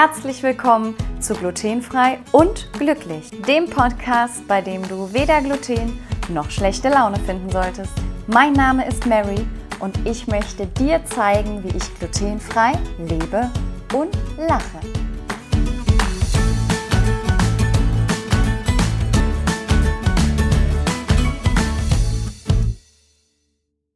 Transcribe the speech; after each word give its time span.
Herzlich 0.00 0.44
willkommen 0.44 0.94
zu 1.18 1.34
Glutenfrei 1.34 2.20
und 2.30 2.72
Glücklich, 2.74 3.30
dem 3.48 3.68
Podcast, 3.68 4.46
bei 4.46 4.60
dem 4.60 4.86
du 4.86 5.12
weder 5.12 5.42
Gluten 5.42 5.98
noch 6.28 6.52
schlechte 6.52 6.88
Laune 6.88 7.18
finden 7.18 7.50
solltest. 7.50 7.90
Mein 8.28 8.52
Name 8.52 8.86
ist 8.86 9.06
Mary 9.06 9.44
und 9.80 9.98
ich 10.06 10.28
möchte 10.28 10.68
dir 10.68 11.04
zeigen, 11.04 11.64
wie 11.64 11.76
ich 11.76 11.82
glutenfrei 11.98 12.74
lebe 12.96 13.50
und 13.92 14.16
lache. 14.36 14.78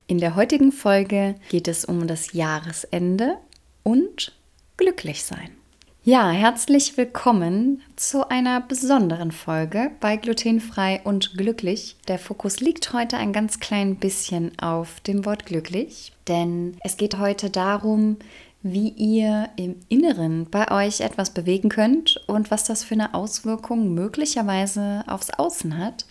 In 0.09 0.19
der 0.19 0.35
heutigen 0.35 0.73
Folge 0.73 1.37
geht 1.49 1.69
es 1.69 1.85
um 1.85 2.09
das 2.09 2.33
Jahresende 2.33 3.37
und 3.85 4.37
glücklich 4.77 5.23
sein. 5.23 5.62
Ja, 6.05 6.33
herzlich 6.33 6.97
willkommen 6.97 7.81
zu 7.95 8.29
einer 8.29 8.61
besonderen 8.61 9.31
Folge 9.31 9.93
bei 10.01 10.17
Glutenfrei 10.17 11.01
und 11.05 11.39
Glücklich. 11.39 11.95
Der 12.09 12.19
Fokus 12.19 12.59
liegt 12.59 12.93
heute 12.93 13.19
ein 13.19 13.33
ganz 13.33 13.61
klein 13.61 13.95
bisschen 13.95 14.51
auf 14.59 14.99
dem 15.03 15.25
Wort 15.25 15.47
glücklich, 15.47 16.13
denn 16.27 16.77
es 16.83 16.97
geht 16.97 17.19
heute 17.19 17.51
darum, 17.51 18.17
wie 18.65 18.89
ihr 18.89 19.51
im 19.55 19.77
Inneren 19.89 20.51
bei 20.51 20.73
euch 20.73 21.03
etwas 21.03 21.31
bewegen 21.31 21.69
könnt 21.69 22.21
und 22.27 22.51
was 22.51 22.65
das 22.65 22.83
für 22.83 22.95
eine 22.95 23.15
Auswirkung 23.15 23.95
möglicherweise 23.95 25.05
aufs 25.07 25.31
Außen 25.31 25.79
hat. 25.79 26.05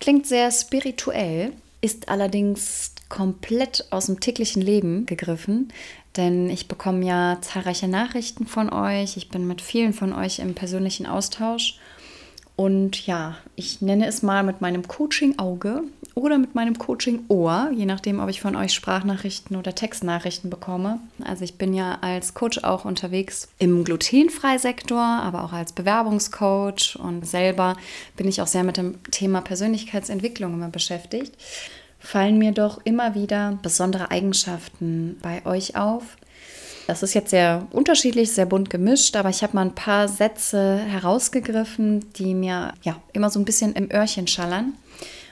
Klingt 0.00 0.26
sehr 0.26 0.50
spirituell, 0.50 1.54
ist 1.80 2.10
allerdings 2.10 2.92
komplett 3.08 3.86
aus 3.90 4.06
dem 4.06 4.20
täglichen 4.20 4.60
Leben 4.60 5.06
gegriffen, 5.06 5.72
denn 6.16 6.50
ich 6.50 6.68
bekomme 6.68 7.04
ja 7.04 7.38
zahlreiche 7.40 7.88
Nachrichten 7.88 8.46
von 8.46 8.72
euch. 8.72 9.16
Ich 9.16 9.28
bin 9.28 9.46
mit 9.46 9.60
vielen 9.60 9.92
von 9.92 10.12
euch 10.12 10.38
im 10.38 10.54
persönlichen 10.54 11.06
Austausch. 11.06 11.78
Und 12.56 13.06
ja, 13.06 13.36
ich 13.56 13.80
nenne 13.80 14.06
es 14.06 14.22
mal 14.22 14.42
mit 14.42 14.60
meinem 14.60 14.86
Coaching-Auge 14.86 15.84
oder 16.14 16.36
mit 16.36 16.54
meinem 16.54 16.76
Coaching-Ohr, 16.76 17.70
je 17.74 17.86
nachdem, 17.86 18.20
ob 18.20 18.28
ich 18.28 18.42
von 18.42 18.54
euch 18.54 18.74
Sprachnachrichten 18.74 19.56
oder 19.56 19.74
Textnachrichten 19.74 20.50
bekomme. 20.50 20.98
Also 21.24 21.42
ich 21.44 21.56
bin 21.56 21.72
ja 21.72 21.96
als 22.02 22.34
Coach 22.34 22.58
auch 22.62 22.84
unterwegs 22.84 23.48
im 23.58 23.82
Glutenfreisektor, 23.84 25.00
aber 25.00 25.44
auch 25.44 25.54
als 25.54 25.72
Bewerbungscoach 25.72 26.98
und 27.02 27.26
selber 27.26 27.78
bin 28.18 28.28
ich 28.28 28.42
auch 28.42 28.46
sehr 28.46 28.64
mit 28.64 28.76
dem 28.76 29.02
Thema 29.10 29.40
Persönlichkeitsentwicklung 29.40 30.52
immer 30.52 30.68
beschäftigt 30.68 31.34
fallen 32.00 32.38
mir 32.38 32.52
doch 32.52 32.80
immer 32.84 33.14
wieder 33.14 33.58
besondere 33.62 34.10
Eigenschaften 34.10 35.18
bei 35.22 35.44
euch 35.46 35.76
auf. 35.76 36.16
Das 36.86 37.04
ist 37.04 37.14
jetzt 37.14 37.30
sehr 37.30 37.68
unterschiedlich, 37.70 38.32
sehr 38.32 38.46
bunt 38.46 38.68
gemischt, 38.68 39.14
aber 39.14 39.28
ich 39.28 39.44
habe 39.44 39.54
mal 39.54 39.66
ein 39.66 39.76
paar 39.76 40.08
Sätze 40.08 40.78
herausgegriffen, 40.78 42.12
die 42.14 42.34
mir 42.34 42.74
ja 42.82 43.00
immer 43.12 43.30
so 43.30 43.38
ein 43.38 43.44
bisschen 43.44 43.74
im 43.74 43.92
Öhrchen 43.92 44.26
schallern. 44.26 44.72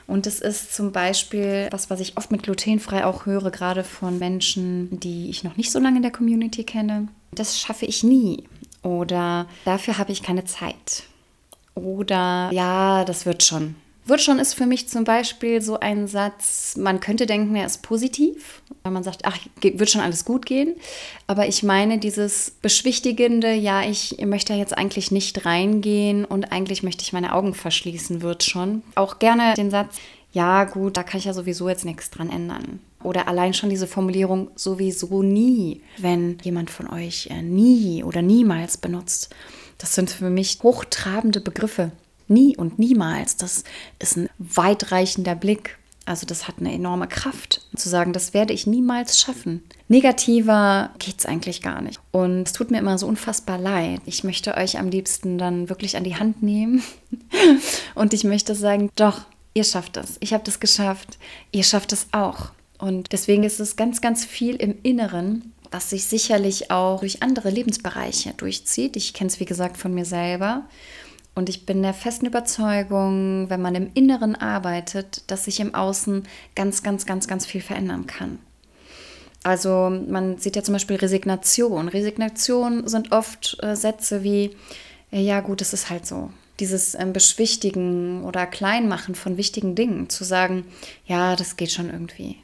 Und 0.06 0.27
es 0.27 0.41
ist 0.41 0.74
zum 0.74 0.92
Beispiel 0.92 1.69
was, 1.70 1.91
was 1.91 2.00
ich 2.00 2.16
oft 2.16 2.30
mit 2.30 2.44
glutenfrei 2.44 3.05
auch 3.05 3.27
höre, 3.27 3.50
gerade 3.50 3.83
von 3.83 4.19
Menschen, 4.19 5.00
die 5.00 5.28
ich 5.30 5.42
noch 5.42 5.56
nicht 5.56 5.72
so 5.72 5.80
lange 5.80 5.96
in 5.96 6.02
der 6.02 6.12
Community 6.12 6.64
kenne. 6.64 7.08
Das 7.33 7.58
schaffe 7.58 7.86
ich 7.86 8.05
nie. 8.05 8.44
Oder 8.83 9.46
dafür 9.64 9.98
habe 9.98 10.12
ich 10.12 10.22
keine 10.22 10.44
Zeit. 10.44 11.02
Oder 11.74 12.50
ja, 12.52 13.05
das 13.05 13.27
wird 13.27 13.42
schon. 13.42 13.74
Wird 14.09 14.23
schon 14.23 14.39
ist 14.39 14.55
für 14.55 14.64
mich 14.64 14.89
zum 14.89 15.05
Beispiel 15.05 15.61
so 15.61 15.81
ein 15.81 16.06
Satz, 16.06 16.77
man 16.78 16.98
könnte 16.98 17.27
denken, 17.27 17.55
er 17.55 17.67
ist 17.67 17.83
positiv, 17.83 18.62
weil 18.83 18.91
man 18.91 19.03
sagt, 19.03 19.27
ach, 19.27 19.37
wird 19.61 19.91
schon 19.91 20.01
alles 20.01 20.25
gut 20.25 20.47
gehen. 20.47 20.77
Aber 21.27 21.47
ich 21.47 21.62
meine 21.62 21.98
dieses 21.98 22.53
beschwichtigende, 22.62 23.53
ja, 23.53 23.83
ich 23.83 24.17
möchte 24.25 24.55
jetzt 24.55 24.77
eigentlich 24.77 25.11
nicht 25.11 25.45
reingehen 25.45 26.24
und 26.24 26.52
eigentlich 26.52 26.83
möchte 26.83 27.02
ich 27.02 27.13
meine 27.13 27.35
Augen 27.35 27.52
verschließen, 27.52 28.23
wird 28.23 28.45
schon. 28.45 28.83
Auch 28.95 29.18
gerne 29.18 29.52
den 29.52 29.70
Satz, 29.70 29.97
ja, 30.33 30.64
gut, 30.64 30.97
da 30.97 31.02
kann 31.02 31.18
ich 31.18 31.27
ja 31.27 31.35
sowieso 31.35 31.68
jetzt 31.68 31.85
nichts 31.85 32.08
dran 32.08 32.30
ändern. 32.30 32.80
Oder 33.02 33.29
allein 33.29 33.52
schon 33.52 33.68
diese 33.68 33.86
Formulierung 33.86 34.51
sowieso 34.55 35.23
nie, 35.23 35.83
wenn 35.98 36.39
jemand 36.42 36.70
von 36.70 36.89
euch 36.89 37.29
äh, 37.30 37.42
nie 37.42 38.02
oder 38.02 38.23
niemals 38.23 38.79
benutzt. 38.79 39.35
Das 39.77 39.95
sind 39.95 40.08
für 40.08 40.30
mich 40.30 40.61
hochtrabende 40.63 41.42
Begriffe 41.42 41.92
nie 42.30 42.56
und 42.56 42.78
niemals. 42.78 43.36
Das 43.36 43.64
ist 43.98 44.16
ein 44.16 44.28
weitreichender 44.39 45.34
Blick. 45.34 45.78
Also 46.05 46.27
das 46.27 46.48
hat 46.48 46.55
eine 46.58 46.72
enorme 46.72 47.06
Kraft, 47.06 47.61
zu 47.77 47.90
sagen, 47.90 48.14
das 48.14 48.33
werde 48.33 48.55
ich 48.55 48.66
niemals 48.66 49.18
schaffen. 49.18 49.62
Negativer 49.89 50.90
geht 50.98 51.18
es 51.18 51.27
eigentlich 51.27 51.61
gar 51.61 51.83
nicht. 51.83 52.00
Und 52.12 52.44
es 52.44 52.55
tut 52.55 52.70
mir 52.70 52.78
immer 52.78 52.96
so 52.96 53.06
unfassbar 53.06 53.58
leid. 53.58 54.00
Ich 54.06 54.24
möchte 54.24 54.56
euch 54.56 54.78
am 54.78 54.88
liebsten 54.88 55.36
dann 55.36 55.68
wirklich 55.68 55.98
an 55.98 56.05
die 56.05 56.17
Hand 56.17 56.42
nehmen. 56.42 56.83
und 57.94 58.14
ich 58.14 58.24
möchte 58.24 58.55
sagen, 58.55 58.88
doch, 58.96 59.20
ihr 59.52 59.64
schafft 59.64 59.98
es. 59.98 60.17
Ich 60.20 60.33
habe 60.33 60.44
das 60.44 60.61
geschafft. 60.61 61.18
Ihr 61.52 61.64
schafft 61.64 61.92
es 61.92 62.06
auch. 62.12 62.52
Und 62.78 63.12
deswegen 63.12 63.42
ist 63.42 63.61
es 63.61 63.77
ganz, 63.77 64.00
ganz 64.00 64.24
viel 64.24 64.56
im 64.56 64.77
Inneren, 64.83 65.52
was 65.70 65.90
sich 65.90 66.05
sicherlich 66.05 66.70
auch 66.70 67.00
durch 67.00 67.22
andere 67.22 67.50
Lebensbereiche 67.50 68.33
durchzieht. 68.34 68.96
Ich 68.96 69.12
kenne 69.12 69.28
es, 69.28 69.40
wie 69.40 69.44
gesagt, 69.44 69.77
von 69.77 69.92
mir 69.92 70.06
selber. 70.06 70.64
Und 71.38 71.48
ich 71.48 71.66
bin 71.66 71.82
der 71.82 71.94
festen 71.94 72.26
Überzeugung, 72.26 73.48
wenn 73.48 73.62
man 73.62 73.76
im 73.76 73.92
Inneren 73.94 74.34
arbeitet, 74.34 75.22
dass 75.28 75.44
sich 75.44 75.60
im 75.60 75.72
Außen 75.72 76.24
ganz, 76.56 76.82
ganz, 76.82 77.06
ganz, 77.06 77.28
ganz 77.28 77.46
viel 77.46 77.60
verändern 77.60 78.08
kann. 78.08 78.40
Also 79.44 79.88
man 80.08 80.38
sieht 80.38 80.56
ja 80.56 80.64
zum 80.64 80.72
Beispiel 80.72 80.96
Resignation. 80.96 81.86
Resignation 81.86 82.88
sind 82.88 83.12
oft 83.12 83.56
äh, 83.62 83.76
Sätze 83.76 84.24
wie, 84.24 84.56
äh, 85.12 85.20
ja 85.20 85.38
gut, 85.38 85.62
es 85.62 85.72
ist 85.72 85.90
halt 85.90 86.08
so. 86.08 86.32
Dieses 86.58 86.96
ähm, 86.96 87.12
Beschwichtigen 87.12 88.24
oder 88.24 88.44
Kleinmachen 88.44 89.14
von 89.14 89.36
wichtigen 89.36 89.76
Dingen, 89.76 90.10
zu 90.10 90.24
sagen, 90.24 90.64
ja, 91.06 91.36
das 91.36 91.56
geht 91.56 91.70
schon 91.70 91.88
irgendwie. 91.88 92.38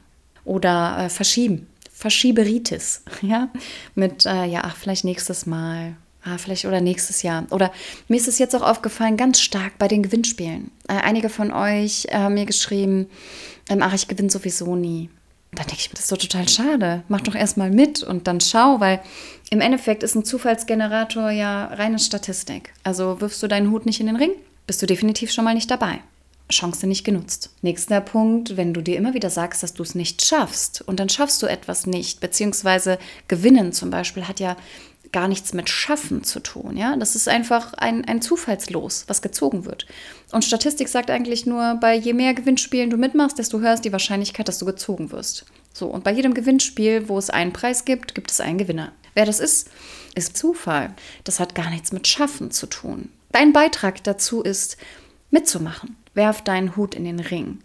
Oder 0.45 0.99
äh, 0.99 1.09
verschieben, 1.09 1.67
Verschieberitis, 1.91 3.01
ja, 3.21 3.49
mit, 3.93 4.25
äh, 4.25 4.45
ja, 4.45 4.61
ach, 4.63 4.77
vielleicht 4.77 5.03
nächstes 5.03 5.45
Mal 5.45 5.97
Ah, 6.27 6.39
vielleicht 6.39 6.65
oder 6.65 6.81
nächstes 6.81 7.21
Jahr. 7.21 7.45
Oder 7.51 7.71
mir 8.07 8.17
ist 8.17 8.27
es 8.27 8.39
jetzt 8.39 8.55
auch 8.55 8.63
aufgefallen, 8.63 9.15
ganz 9.15 9.39
stark 9.39 9.77
bei 9.77 9.87
den 9.87 10.01
Gewinnspielen. 10.01 10.71
Äh, 10.87 10.93
einige 10.93 11.29
von 11.29 11.51
euch 11.51 12.07
haben 12.11 12.33
mir 12.33 12.47
geschrieben, 12.47 13.07
ähm, 13.69 13.83
ach, 13.83 13.93
ich 13.93 14.07
gewinne 14.07 14.31
sowieso 14.31 14.75
nie. 14.75 15.11
Da 15.51 15.63
denke 15.63 15.77
ich 15.79 15.89
mir, 15.89 15.93
das 15.93 16.05
ist 16.05 16.11
doch 16.11 16.17
total 16.17 16.49
schade. 16.49 17.03
Mach 17.09 17.21
doch 17.21 17.35
erstmal 17.35 17.69
mit 17.69 18.01
und 18.01 18.25
dann 18.25 18.41
schau, 18.41 18.79
weil 18.79 19.01
im 19.51 19.61
Endeffekt 19.61 20.01
ist 20.01 20.15
ein 20.15 20.25
Zufallsgenerator 20.25 21.29
ja 21.29 21.65
reine 21.65 21.99
Statistik. 21.99 22.73
Also 22.83 23.21
wirfst 23.21 23.43
du 23.43 23.47
deinen 23.47 23.69
Hut 23.69 23.85
nicht 23.85 23.99
in 23.99 24.07
den 24.07 24.15
Ring, 24.15 24.31
bist 24.65 24.81
du 24.81 24.87
definitiv 24.87 25.31
schon 25.31 25.45
mal 25.45 25.53
nicht 25.53 25.69
dabei. 25.69 25.99
Chance 26.51 26.85
nicht 26.87 27.03
genutzt. 27.03 27.51
Nächster 27.61 28.01
Punkt, 28.01 28.57
wenn 28.57 28.73
du 28.73 28.81
dir 28.81 28.97
immer 28.97 29.13
wieder 29.13 29.29
sagst, 29.29 29.63
dass 29.63 29.73
du 29.73 29.81
es 29.83 29.95
nicht 29.95 30.23
schaffst 30.23 30.81
und 30.81 30.99
dann 30.99 31.09
schaffst 31.09 31.41
du 31.41 31.47
etwas 31.47 31.87
nicht, 31.87 32.19
beziehungsweise 32.19 32.99
gewinnen 33.27 33.73
zum 33.73 33.89
Beispiel 33.89 34.27
hat 34.27 34.39
ja 34.39 34.55
gar 35.11 35.27
nichts 35.27 35.53
mit 35.53 35.69
Schaffen 35.69 36.23
zu 36.23 36.39
tun. 36.39 36.77
Ja? 36.77 36.95
Das 36.97 37.15
ist 37.15 37.27
einfach 37.27 37.73
ein, 37.73 38.05
ein 38.05 38.21
Zufallslos, 38.21 39.05
was 39.07 39.21
gezogen 39.21 39.65
wird. 39.65 39.85
Und 40.31 40.43
Statistik 40.43 40.89
sagt 40.89 41.09
eigentlich 41.09 41.45
nur, 41.45 41.75
bei 41.75 41.95
je 41.95 42.13
mehr 42.13 42.33
Gewinnspielen 42.33 42.89
du 42.89 42.97
mitmachst, 42.97 43.37
desto 43.39 43.59
höher 43.59 43.73
ist 43.73 43.85
die 43.85 43.91
Wahrscheinlichkeit, 43.91 44.47
dass 44.47 44.59
du 44.59 44.65
gezogen 44.65 45.11
wirst. 45.11 45.45
So, 45.73 45.87
und 45.87 46.03
bei 46.03 46.11
jedem 46.11 46.33
Gewinnspiel, 46.33 47.09
wo 47.09 47.17
es 47.17 47.29
einen 47.29 47.53
Preis 47.53 47.85
gibt, 47.85 48.15
gibt 48.15 48.31
es 48.31 48.39
einen 48.39 48.57
Gewinner. 48.57 48.91
Wer 49.13 49.25
das 49.25 49.39
ist, 49.39 49.69
ist 50.13 50.37
Zufall. 50.37 50.93
Das 51.23 51.39
hat 51.39 51.55
gar 51.55 51.69
nichts 51.69 51.91
mit 51.91 52.07
Schaffen 52.07 52.51
zu 52.51 52.67
tun. 52.67 53.09
Dein 53.31 53.53
Beitrag 53.53 54.03
dazu 54.03 54.41
ist, 54.41 54.77
mitzumachen. 55.31 55.97
Werf 56.13 56.41
deinen 56.41 56.75
Hut 56.75 56.95
in 56.95 57.03
den 57.03 57.19
Ring. 57.19 57.59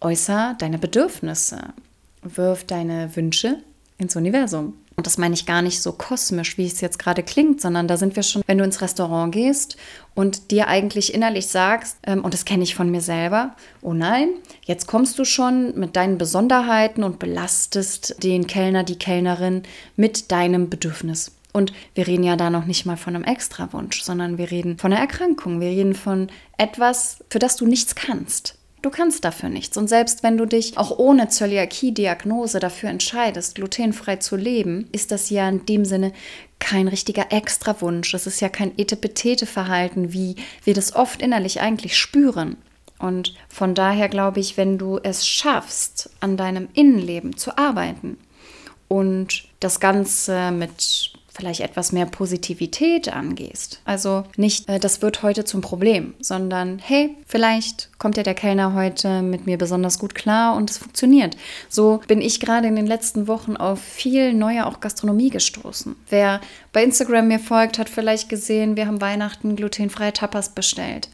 Äußer 0.00 0.54
deine 0.58 0.78
Bedürfnisse. 0.78 1.72
Wirf 2.22 2.64
deine 2.64 3.14
Wünsche 3.16 3.58
ins 3.98 4.16
Universum. 4.16 4.74
Und 4.96 5.06
das 5.06 5.18
meine 5.18 5.34
ich 5.34 5.44
gar 5.44 5.60
nicht 5.60 5.82
so 5.82 5.92
kosmisch, 5.92 6.56
wie 6.56 6.66
es 6.66 6.80
jetzt 6.80 6.98
gerade 6.98 7.22
klingt, 7.22 7.60
sondern 7.60 7.86
da 7.86 7.98
sind 7.98 8.16
wir 8.16 8.22
schon, 8.22 8.42
wenn 8.46 8.56
du 8.56 8.64
ins 8.64 8.80
Restaurant 8.80 9.32
gehst 9.32 9.76
und 10.14 10.50
dir 10.50 10.68
eigentlich 10.68 11.12
innerlich 11.12 11.48
sagst, 11.48 11.98
ähm, 12.06 12.24
und 12.24 12.32
das 12.32 12.46
kenne 12.46 12.62
ich 12.62 12.74
von 12.74 12.90
mir 12.90 13.02
selber, 13.02 13.54
oh 13.82 13.92
nein, 13.92 14.30
jetzt 14.64 14.86
kommst 14.86 15.18
du 15.18 15.26
schon 15.26 15.78
mit 15.78 15.96
deinen 15.96 16.16
Besonderheiten 16.16 17.04
und 17.04 17.18
belastest 17.18 18.22
den 18.22 18.46
Kellner, 18.46 18.84
die 18.84 18.98
Kellnerin 18.98 19.64
mit 19.96 20.32
deinem 20.32 20.70
Bedürfnis. 20.70 21.32
Und 21.52 21.72
wir 21.94 22.06
reden 22.06 22.24
ja 22.24 22.36
da 22.36 22.50
noch 22.50 22.66
nicht 22.66 22.84
mal 22.84 22.96
von 22.96 23.14
einem 23.14 23.24
Extrawunsch, 23.24 24.02
sondern 24.02 24.36
wir 24.36 24.50
reden 24.50 24.78
von 24.78 24.92
einer 24.92 25.00
Erkrankung. 25.00 25.60
Wir 25.60 25.68
reden 25.68 25.94
von 25.94 26.28
etwas, 26.58 27.24
für 27.30 27.38
das 27.38 27.56
du 27.56 27.66
nichts 27.66 27.94
kannst. 27.94 28.58
Du 28.86 28.92
kannst 28.92 29.24
dafür 29.24 29.48
nichts. 29.48 29.76
Und 29.76 29.88
selbst 29.88 30.22
wenn 30.22 30.38
du 30.38 30.46
dich 30.46 30.78
auch 30.78 30.96
ohne 30.96 31.28
Zöliakie-Diagnose 31.28 32.60
dafür 32.60 32.88
entscheidest, 32.88 33.56
glutenfrei 33.56 34.14
zu 34.14 34.36
leben, 34.36 34.88
ist 34.92 35.10
das 35.10 35.28
ja 35.28 35.48
in 35.48 35.66
dem 35.66 35.84
Sinne 35.84 36.12
kein 36.60 36.86
richtiger 36.86 37.32
Extrawunsch. 37.32 38.14
Es 38.14 38.28
ist 38.28 38.40
ja 38.40 38.48
kein 38.48 38.78
Etepetete-Verhalten, 38.78 40.12
wie 40.12 40.36
wir 40.62 40.72
das 40.72 40.94
oft 40.94 41.20
innerlich 41.20 41.60
eigentlich 41.60 41.98
spüren. 41.98 42.58
Und 43.00 43.34
von 43.48 43.74
daher 43.74 44.08
glaube 44.08 44.38
ich, 44.38 44.56
wenn 44.56 44.78
du 44.78 45.00
es 45.02 45.26
schaffst, 45.26 46.08
an 46.20 46.36
deinem 46.36 46.68
Innenleben 46.72 47.36
zu 47.36 47.58
arbeiten 47.58 48.18
und 48.86 49.48
das 49.58 49.80
Ganze 49.80 50.52
mit 50.52 51.12
vielleicht 51.36 51.60
etwas 51.60 51.92
mehr 51.92 52.06
Positivität 52.06 53.12
angehst. 53.12 53.80
Also 53.84 54.24
nicht, 54.36 54.68
äh, 54.68 54.80
das 54.80 55.02
wird 55.02 55.22
heute 55.22 55.44
zum 55.44 55.60
Problem, 55.60 56.14
sondern 56.20 56.78
hey, 56.78 57.14
vielleicht 57.26 57.90
kommt 57.98 58.16
ja 58.16 58.22
der 58.22 58.34
Kellner 58.34 58.74
heute 58.74 59.22
mit 59.22 59.46
mir 59.46 59.58
besonders 59.58 59.98
gut 59.98 60.14
klar 60.14 60.56
und 60.56 60.70
es 60.70 60.78
funktioniert. 60.78 61.36
So 61.68 62.00
bin 62.08 62.20
ich 62.20 62.40
gerade 62.40 62.68
in 62.68 62.76
den 62.76 62.86
letzten 62.86 63.28
Wochen 63.28 63.56
auf 63.56 63.80
viel 63.80 64.32
neue 64.32 64.66
auch 64.66 64.80
Gastronomie 64.80 65.30
gestoßen. 65.30 65.94
Wer 66.08 66.40
bei 66.72 66.82
Instagram 66.82 67.28
mir 67.28 67.38
folgt, 67.38 67.78
hat 67.78 67.88
vielleicht 67.88 68.28
gesehen, 68.28 68.76
wir 68.76 68.86
haben 68.86 69.00
Weihnachten 69.00 69.56
glutenfreie 69.56 70.12
Tapas 70.12 70.50
bestellt. 70.50 71.08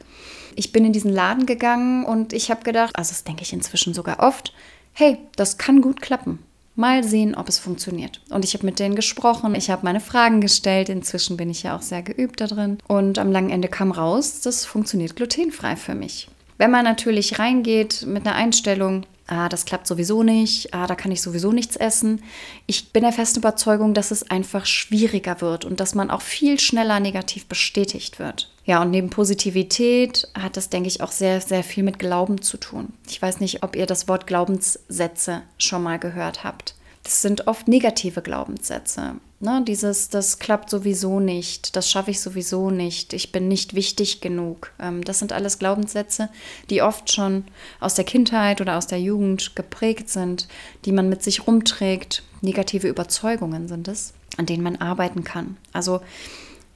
Ich 0.54 0.72
bin 0.72 0.84
in 0.84 0.92
diesen 0.92 1.12
Laden 1.12 1.46
gegangen 1.46 2.04
und 2.04 2.32
ich 2.32 2.50
habe 2.50 2.62
gedacht, 2.62 2.94
also 2.94 3.10
das 3.10 3.24
denke 3.24 3.42
ich 3.42 3.52
inzwischen 3.52 3.94
sogar 3.94 4.20
oft, 4.20 4.52
hey, 4.92 5.18
das 5.36 5.58
kann 5.58 5.80
gut 5.80 6.02
klappen. 6.02 6.38
Mal 6.74 7.04
sehen, 7.04 7.34
ob 7.34 7.48
es 7.48 7.58
funktioniert. 7.58 8.22
Und 8.30 8.44
ich 8.44 8.54
habe 8.54 8.64
mit 8.64 8.78
denen 8.78 8.96
gesprochen, 8.96 9.54
ich 9.54 9.70
habe 9.70 9.84
meine 9.84 10.00
Fragen 10.00 10.40
gestellt. 10.40 10.88
Inzwischen 10.88 11.36
bin 11.36 11.50
ich 11.50 11.62
ja 11.64 11.76
auch 11.76 11.82
sehr 11.82 12.02
geübt 12.02 12.40
da 12.40 12.46
drin. 12.46 12.78
Und 12.88 13.18
am 13.18 13.30
langen 13.30 13.50
Ende 13.50 13.68
kam 13.68 13.90
raus, 13.90 14.40
das 14.40 14.64
funktioniert 14.64 15.16
glutenfrei 15.16 15.76
für 15.76 15.94
mich. 15.94 16.28
Wenn 16.56 16.70
man 16.70 16.84
natürlich 16.84 17.38
reingeht 17.38 18.06
mit 18.06 18.26
einer 18.26 18.36
Einstellung, 18.36 19.04
ah, 19.32 19.48
das 19.48 19.64
klappt 19.64 19.86
sowieso 19.86 20.22
nicht, 20.22 20.74
ah, 20.74 20.86
da 20.86 20.94
kann 20.94 21.10
ich 21.10 21.22
sowieso 21.22 21.52
nichts 21.52 21.76
essen. 21.76 22.22
Ich 22.66 22.92
bin 22.92 23.02
der 23.02 23.12
festen 23.12 23.40
Überzeugung, 23.40 23.94
dass 23.94 24.10
es 24.10 24.30
einfach 24.30 24.66
schwieriger 24.66 25.40
wird 25.40 25.64
und 25.64 25.80
dass 25.80 25.94
man 25.94 26.10
auch 26.10 26.20
viel 26.20 26.60
schneller 26.60 27.00
negativ 27.00 27.46
bestätigt 27.46 28.18
wird. 28.18 28.50
Ja, 28.64 28.82
und 28.82 28.90
neben 28.90 29.10
Positivität 29.10 30.28
hat 30.38 30.56
das, 30.56 30.68
denke 30.68 30.88
ich, 30.88 31.00
auch 31.00 31.10
sehr, 31.10 31.40
sehr 31.40 31.64
viel 31.64 31.82
mit 31.82 31.98
Glauben 31.98 32.42
zu 32.42 32.58
tun. 32.58 32.92
Ich 33.08 33.20
weiß 33.20 33.40
nicht, 33.40 33.62
ob 33.62 33.74
ihr 33.74 33.86
das 33.86 34.06
Wort 34.06 34.26
Glaubenssätze 34.26 35.42
schon 35.58 35.82
mal 35.82 35.98
gehört 35.98 36.44
habt. 36.44 36.74
Das 37.02 37.22
sind 37.22 37.48
oft 37.48 37.66
negative 37.66 38.22
Glaubenssätze. 38.22 39.16
Ne? 39.42 39.64
Dieses, 39.66 40.08
das 40.08 40.38
klappt 40.38 40.70
sowieso 40.70 41.18
nicht, 41.18 41.74
das 41.74 41.90
schaffe 41.90 42.12
ich 42.12 42.20
sowieso 42.20 42.70
nicht, 42.70 43.12
ich 43.12 43.32
bin 43.32 43.48
nicht 43.48 43.74
wichtig 43.74 44.20
genug. 44.20 44.70
Ähm, 44.78 45.02
das 45.02 45.18
sind 45.18 45.32
alles 45.32 45.58
Glaubenssätze, 45.58 46.28
die 46.70 46.80
oft 46.80 47.12
schon 47.12 47.44
aus 47.80 47.94
der 47.94 48.04
Kindheit 48.04 48.60
oder 48.60 48.78
aus 48.78 48.86
der 48.86 49.00
Jugend 49.00 49.56
geprägt 49.56 50.08
sind, 50.08 50.46
die 50.84 50.92
man 50.92 51.08
mit 51.08 51.24
sich 51.24 51.44
rumträgt. 51.44 52.22
Negative 52.40 52.86
Überzeugungen 52.86 53.66
sind 53.66 53.88
es, 53.88 54.14
an 54.36 54.46
denen 54.46 54.62
man 54.62 54.76
arbeiten 54.76 55.24
kann. 55.24 55.56
Also 55.72 56.00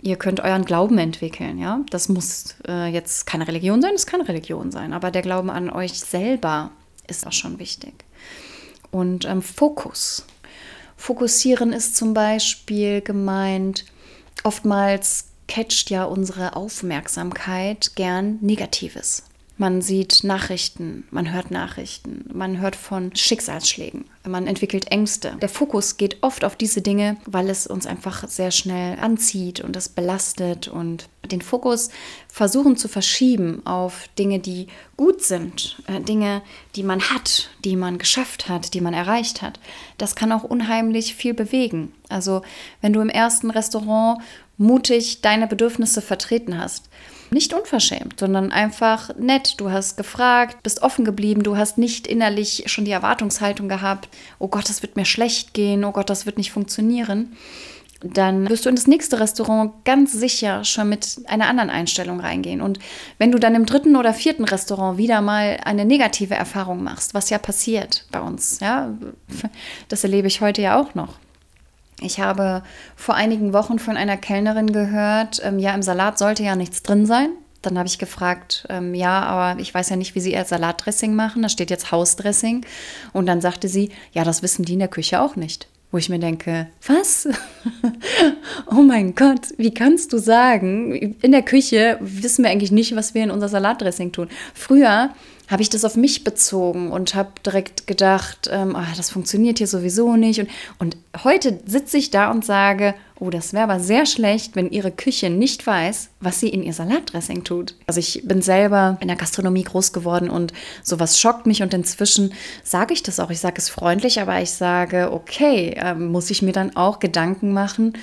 Ihr 0.02 0.16
könnt 0.16 0.40
euren 0.40 0.66
Glauben 0.66 0.98
entwickeln, 0.98 1.58
ja. 1.58 1.80
Das 1.90 2.08
muss 2.08 2.56
äh, 2.68 2.86
jetzt 2.86 3.26
keine 3.26 3.48
Religion 3.48 3.80
sein, 3.80 3.94
es 3.94 4.06
kann 4.06 4.20
Religion 4.20 4.70
sein, 4.70 4.92
aber 4.92 5.10
der 5.10 5.22
Glauben 5.22 5.50
an 5.50 5.70
euch 5.70 5.94
selber 5.94 6.70
ist 7.08 7.26
auch 7.26 7.32
schon 7.32 7.58
wichtig. 7.58 7.94
Und 8.90 9.24
ähm, 9.24 9.42
Fokus. 9.42 10.26
Fokussieren 10.96 11.72
ist 11.72 11.96
zum 11.96 12.14
Beispiel 12.14 13.00
gemeint, 13.00 13.84
oftmals 14.44 15.26
catcht 15.48 15.90
ja 15.90 16.04
unsere 16.04 16.56
Aufmerksamkeit 16.56 17.92
gern 17.94 18.38
Negatives. 18.40 19.22
Man 19.58 19.80
sieht 19.80 20.22
Nachrichten, 20.22 21.08
man 21.10 21.32
hört 21.32 21.50
Nachrichten, 21.50 22.28
man 22.30 22.60
hört 22.60 22.76
von 22.76 23.16
Schicksalsschlägen, 23.16 24.04
man 24.26 24.46
entwickelt 24.46 24.92
Ängste. 24.92 25.34
Der 25.40 25.48
Fokus 25.48 25.96
geht 25.96 26.18
oft 26.22 26.44
auf 26.44 26.56
diese 26.56 26.82
Dinge, 26.82 27.16
weil 27.24 27.48
es 27.48 27.66
uns 27.66 27.86
einfach 27.86 28.28
sehr 28.28 28.50
schnell 28.50 28.98
anzieht 28.98 29.60
und 29.60 29.74
es 29.74 29.88
belastet 29.88 30.68
und 30.68 31.08
den 31.32 31.40
Fokus 31.40 31.88
versuchen 32.28 32.76
zu 32.76 32.86
verschieben 32.86 33.64
auf 33.64 34.10
Dinge, 34.18 34.40
die 34.40 34.66
gut 34.98 35.22
sind, 35.22 35.82
äh, 35.86 36.02
Dinge, 36.02 36.42
die 36.74 36.82
man 36.82 37.00
hat, 37.00 37.48
die 37.64 37.76
man 37.76 37.96
geschafft 37.96 38.50
hat, 38.50 38.74
die 38.74 38.82
man 38.82 38.92
erreicht 38.92 39.40
hat. 39.40 39.58
Das 39.96 40.14
kann 40.14 40.32
auch 40.32 40.44
unheimlich 40.44 41.14
viel 41.14 41.32
bewegen. 41.32 41.94
Also 42.10 42.42
wenn 42.82 42.92
du 42.92 43.00
im 43.00 43.08
ersten 43.08 43.50
Restaurant 43.50 44.20
mutig 44.58 45.22
deine 45.22 45.46
Bedürfnisse 45.46 46.02
vertreten 46.02 46.58
hast, 46.58 46.90
nicht 47.30 47.52
unverschämt, 47.52 48.20
sondern 48.20 48.52
einfach 48.52 49.14
nett. 49.16 49.54
Du 49.58 49.70
hast 49.70 49.96
gefragt, 49.96 50.62
bist 50.62 50.82
offen 50.82 51.04
geblieben, 51.04 51.42
du 51.42 51.56
hast 51.56 51.78
nicht 51.78 52.06
innerlich 52.06 52.64
schon 52.66 52.84
die 52.84 52.92
Erwartungshaltung 52.92 53.68
gehabt, 53.68 54.08
oh 54.38 54.48
Gott, 54.48 54.68
das 54.68 54.82
wird 54.82 54.96
mir 54.96 55.04
schlecht 55.04 55.54
gehen, 55.54 55.84
oh 55.84 55.92
Gott, 55.92 56.10
das 56.10 56.26
wird 56.26 56.38
nicht 56.38 56.52
funktionieren. 56.52 57.36
Dann 58.00 58.48
wirst 58.50 58.64
du 58.64 58.68
in 58.68 58.76
das 58.76 58.86
nächste 58.86 59.20
Restaurant 59.20 59.84
ganz 59.84 60.12
sicher 60.12 60.64
schon 60.64 60.88
mit 60.88 61.20
einer 61.26 61.48
anderen 61.48 61.70
Einstellung 61.70 62.20
reingehen. 62.20 62.60
Und 62.60 62.78
wenn 63.18 63.32
du 63.32 63.38
dann 63.38 63.54
im 63.54 63.64
dritten 63.64 63.96
oder 63.96 64.12
vierten 64.12 64.44
Restaurant 64.44 64.98
wieder 64.98 65.22
mal 65.22 65.58
eine 65.64 65.84
negative 65.84 66.34
Erfahrung 66.34 66.82
machst, 66.82 67.14
was 67.14 67.30
ja 67.30 67.38
passiert 67.38 68.04
bei 68.12 68.20
uns, 68.20 68.60
ja, 68.60 68.94
das 69.88 70.04
erlebe 70.04 70.28
ich 70.28 70.42
heute 70.42 70.60
ja 70.60 70.78
auch 70.78 70.94
noch. 70.94 71.14
Ich 72.00 72.20
habe 72.20 72.62
vor 72.94 73.14
einigen 73.14 73.52
Wochen 73.52 73.78
von 73.78 73.96
einer 73.96 74.16
Kellnerin 74.16 74.72
gehört, 74.72 75.40
ähm, 75.44 75.58
ja, 75.58 75.74
im 75.74 75.82
Salat 75.82 76.18
sollte 76.18 76.42
ja 76.42 76.54
nichts 76.54 76.82
drin 76.82 77.06
sein. 77.06 77.30
Dann 77.62 77.78
habe 77.78 77.88
ich 77.88 77.98
gefragt, 77.98 78.66
ähm, 78.68 78.94
ja, 78.94 79.22
aber 79.22 79.60
ich 79.60 79.74
weiß 79.74 79.88
ja 79.88 79.96
nicht, 79.96 80.14
wie 80.14 80.20
Sie 80.20 80.34
Ihr 80.34 80.44
Salatdressing 80.44 81.14
machen. 81.14 81.42
Da 81.42 81.48
steht 81.48 81.70
jetzt 81.70 81.90
Hausdressing. 81.90 82.64
Und 83.12 83.26
dann 83.26 83.40
sagte 83.40 83.66
sie, 83.68 83.90
ja, 84.12 84.24
das 84.24 84.42
wissen 84.42 84.64
die 84.64 84.74
in 84.74 84.78
der 84.78 84.88
Küche 84.88 85.20
auch 85.20 85.36
nicht. 85.36 85.66
Wo 85.90 85.98
ich 85.98 86.08
mir 86.08 86.18
denke, 86.18 86.68
was? 86.86 87.26
oh 88.70 88.82
mein 88.82 89.14
Gott, 89.14 89.48
wie 89.56 89.72
kannst 89.72 90.12
du 90.12 90.18
sagen, 90.18 90.94
in 90.94 91.32
der 91.32 91.42
Küche 91.42 91.96
wissen 92.00 92.44
wir 92.44 92.50
eigentlich 92.50 92.72
nicht, 92.72 92.94
was 92.94 93.14
wir 93.14 93.24
in 93.24 93.30
unser 93.30 93.48
Salatdressing 93.48 94.12
tun. 94.12 94.28
Früher 94.52 95.10
habe 95.48 95.62
ich 95.62 95.70
das 95.70 95.84
auf 95.84 95.96
mich 95.96 96.24
bezogen 96.24 96.90
und 96.90 97.14
habe 97.14 97.30
direkt 97.44 97.86
gedacht, 97.86 98.48
ähm, 98.50 98.76
oh, 98.76 98.96
das 98.96 99.10
funktioniert 99.10 99.58
hier 99.58 99.66
sowieso 99.66 100.16
nicht. 100.16 100.40
Und, 100.40 100.48
und 100.78 100.96
heute 101.24 101.60
sitze 101.66 101.98
ich 101.98 102.10
da 102.10 102.30
und 102.30 102.44
sage, 102.44 102.94
oh, 103.18 103.30
das 103.30 103.52
wäre 103.52 103.64
aber 103.64 103.80
sehr 103.80 104.06
schlecht, 104.06 104.56
wenn 104.56 104.70
Ihre 104.70 104.90
Küche 104.90 105.30
nicht 105.30 105.66
weiß, 105.66 106.10
was 106.20 106.40
sie 106.40 106.48
in 106.48 106.62
ihr 106.62 106.72
Salatdressing 106.72 107.44
tut. 107.44 107.74
Also 107.86 108.00
ich 108.00 108.22
bin 108.24 108.42
selber 108.42 108.98
in 109.00 109.08
der 109.08 109.16
Gastronomie 109.16 109.62
groß 109.62 109.92
geworden 109.92 110.28
und 110.28 110.52
sowas 110.82 111.18
schockt 111.20 111.46
mich 111.46 111.62
und 111.62 111.72
inzwischen 111.72 112.34
sage 112.62 112.92
ich 112.92 113.02
das 113.02 113.20
auch. 113.20 113.30
Ich 113.30 113.40
sage 113.40 113.56
es 113.58 113.68
freundlich, 113.68 114.20
aber 114.20 114.40
ich 114.42 114.50
sage, 114.50 115.12
okay, 115.12 115.74
ähm, 115.78 116.08
muss 116.08 116.30
ich 116.30 116.42
mir 116.42 116.52
dann 116.52 116.76
auch 116.76 116.98
Gedanken 116.98 117.52
machen 117.52 117.94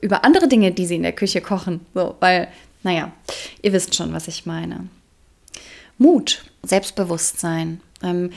über 0.00 0.24
andere 0.24 0.48
Dinge, 0.48 0.72
die 0.72 0.86
Sie 0.86 0.96
in 0.96 1.02
der 1.02 1.12
Küche 1.12 1.40
kochen. 1.40 1.80
So, 1.94 2.16
weil, 2.20 2.48
naja, 2.82 3.12
ihr 3.62 3.72
wisst 3.72 3.94
schon, 3.94 4.12
was 4.12 4.28
ich 4.28 4.46
meine. 4.46 4.88
Mut, 5.98 6.44
Selbstbewusstsein. 6.62 7.80
Ähm, 8.02 8.30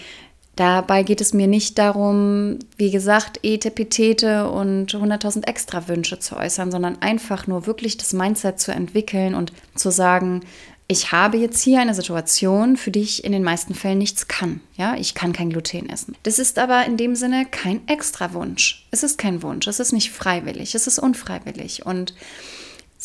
dabei 0.56 1.04
geht 1.04 1.22
es 1.22 1.34
mir 1.34 1.48
nicht 1.48 1.78
darum, 1.78 2.60
wie 2.78 2.92
gesagt, 2.92 3.40
Etepetete 3.44 4.50
und 4.50 4.94
100.000 4.94 5.48
extra 5.48 5.88
Wünsche 5.88 6.20
zu 6.20 6.38
äußern, 6.38 6.72
sondern 6.72 7.02
einfach 7.02 7.48
nur 7.48 7.68
wirklich 7.68 7.98
das 7.98 8.14
Mindset 8.14 8.60
zu 8.60 8.72
entwickeln 8.72 9.36
und 9.36 9.52
zu 9.76 9.92
sagen, 9.92 10.42
ich 10.88 11.12
habe 11.12 11.38
jetzt 11.38 11.62
hier 11.64 11.82
eine 11.82 11.96
Situation, 11.96 12.78
für 12.78 12.92
die 12.92 13.02
ich 13.02 13.24
in 13.24 13.32
den 13.32 13.44
meisten 13.44 13.74
Fällen 13.74 13.98
nichts 13.98 14.28
kann. 14.28 14.62
Ja, 14.78 14.96
ich 14.96 15.16
kann 15.16 15.34
kein 15.34 15.50
Gluten 15.50 15.90
essen. 15.90 16.16
Das 16.22 16.38
ist 16.38 16.60
aber 16.60 16.86
in 16.86 16.96
dem 16.96 17.16
Sinne 17.16 17.48
kein 17.50 17.88
extra 17.88 18.34
Wunsch. 18.34 18.86
Es 18.92 19.02
ist 19.02 19.18
kein 19.18 19.42
Wunsch. 19.42 19.66
Es 19.66 19.80
ist 19.80 19.94
nicht 19.94 20.12
freiwillig. 20.12 20.76
Es 20.76 20.86
ist 20.86 21.00
unfreiwillig. 21.00 21.88
Und 21.88 22.14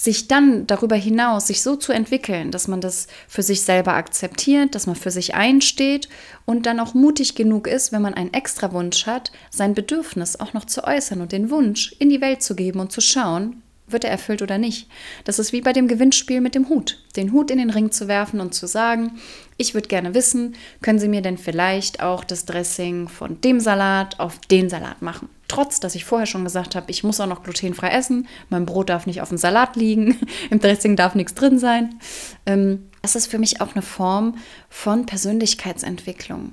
sich 0.02 0.28
dann 0.28 0.66
darüber 0.66 0.97
hinaus, 0.97 1.49
sich 1.49 1.61
so 1.61 1.76
zu 1.76 1.92
entwickeln, 1.92 2.50
dass 2.50 2.69
man 2.69 2.80
das 2.80 3.07
für 3.28 3.42
sich 3.42 3.61
selber 3.61 3.92
akzeptiert, 3.92 4.75
dass 4.75 4.87
man 4.87 4.97
für 4.97 5.11
sich 5.11 5.35
einsteht 5.35 6.09
und 6.47 6.64
dann 6.64 6.80
auch 6.80 6.95
mutig 6.95 7.35
genug 7.35 7.66
ist, 7.66 7.92
wenn 7.92 8.00
man 8.00 8.14
einen 8.14 8.33
extra 8.33 8.73
Wunsch 8.73 9.04
hat, 9.04 9.30
sein 9.50 9.75
Bedürfnis 9.75 10.40
auch 10.40 10.54
noch 10.54 10.64
zu 10.64 10.85
äußern 10.85 11.21
und 11.21 11.33
den 11.33 11.50
Wunsch 11.50 11.95
in 11.99 12.09
die 12.09 12.23
Welt 12.23 12.42
zu 12.42 12.57
geben 12.57 12.80
und 12.80 12.92
zu 12.92 13.02
schauen, 13.02 13.62
wird 13.88 14.04
er 14.04 14.11
erfüllt 14.11 14.40
oder 14.40 14.57
nicht. 14.57 14.88
Das 15.25 15.38
ist 15.38 15.52
wie 15.52 15.61
bei 15.61 15.75
dem 15.75 15.87
Gewinnspiel 15.87 16.40
mit 16.40 16.54
dem 16.54 16.71
Hut. 16.71 16.99
Den 17.16 17.33
Hut 17.33 17.50
in 17.50 17.59
den 17.59 17.69
Ring 17.71 17.90
zu 17.90 18.09
werfen 18.09 18.40
und 18.40 18.54
zu 18.54 18.66
sagen, 18.66 19.19
ich 19.59 19.75
würde 19.75 19.88
gerne 19.88 20.14
wissen, 20.14 20.54
können 20.80 20.99
Sie 20.99 21.09
mir 21.09 21.21
denn 21.21 21.37
vielleicht 21.37 22.02
auch 22.02 22.25
das 22.25 22.47
Dressing 22.47 23.09
von 23.09 23.38
dem 23.42 23.61
Salat 23.61 24.19
auf 24.19 24.38
den 24.50 24.71
Salat 24.71 25.02
machen? 25.02 25.28
Trotz, 25.50 25.80
dass 25.80 25.97
ich 25.97 26.04
vorher 26.04 26.26
schon 26.26 26.45
gesagt 26.45 26.76
habe, 26.76 26.88
ich 26.92 27.02
muss 27.02 27.19
auch 27.19 27.26
noch 27.26 27.42
glutenfrei 27.42 27.88
essen, 27.88 28.28
mein 28.50 28.66
Brot 28.66 28.88
darf 28.88 29.07
nicht 29.07 29.21
auf 29.21 29.30
dem 29.30 29.37
Salat 29.37 29.75
liegen, 29.75 30.16
im 30.50 30.61
Dressing 30.61 30.95
darf 30.95 31.16
nichts 31.16 31.35
drin 31.35 31.59
sein. 31.59 31.99
Ähm, 32.47 32.88
das 33.02 33.16
ist 33.16 33.26
für 33.26 33.40
mich 33.40 33.61
auch 33.61 33.75
eine 33.75 33.83
Form 33.83 34.37
von 34.69 35.07
Persönlichkeitsentwicklung. 35.07 36.52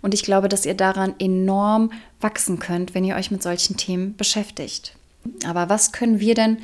Und 0.00 0.14
ich 0.14 0.22
glaube, 0.22 0.48
dass 0.48 0.64
ihr 0.64 0.72
daran 0.72 1.14
enorm 1.18 1.92
wachsen 2.22 2.58
könnt, 2.58 2.94
wenn 2.94 3.04
ihr 3.04 3.16
euch 3.16 3.30
mit 3.30 3.42
solchen 3.42 3.76
Themen 3.76 4.16
beschäftigt. 4.16 4.96
Aber 5.46 5.68
was 5.68 5.92
können 5.92 6.18
wir 6.18 6.34
denn 6.34 6.56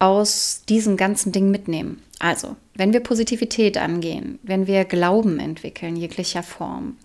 aus 0.00 0.64
diesem 0.68 0.96
ganzen 0.96 1.30
Ding 1.30 1.52
mitnehmen? 1.52 2.02
Also, 2.18 2.56
wenn 2.74 2.92
wir 2.92 2.98
Positivität 2.98 3.78
angehen, 3.78 4.40
wenn 4.42 4.66
wir 4.66 4.84
Glauben 4.84 5.38
entwickeln, 5.38 5.94
jeglicher 5.94 6.42
Form, 6.42 6.96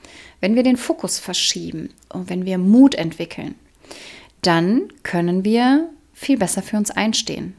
wenn 0.41 0.55
wir 0.55 0.63
den 0.63 0.77
Fokus 0.77 1.19
verschieben 1.19 1.91
und 2.09 2.27
wenn 2.31 2.45
wir 2.45 2.57
Mut 2.57 2.95
entwickeln, 2.95 3.53
dann 4.45 4.89
können 5.03 5.43
wir 5.43 5.89
viel 6.13 6.37
besser 6.37 6.61
für 6.61 6.77
uns 6.77 6.91
einstehen. 6.91 7.55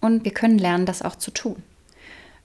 Und 0.00 0.24
wir 0.24 0.32
können 0.32 0.58
lernen, 0.58 0.86
das 0.86 1.02
auch 1.02 1.16
zu 1.16 1.30
tun. 1.30 1.56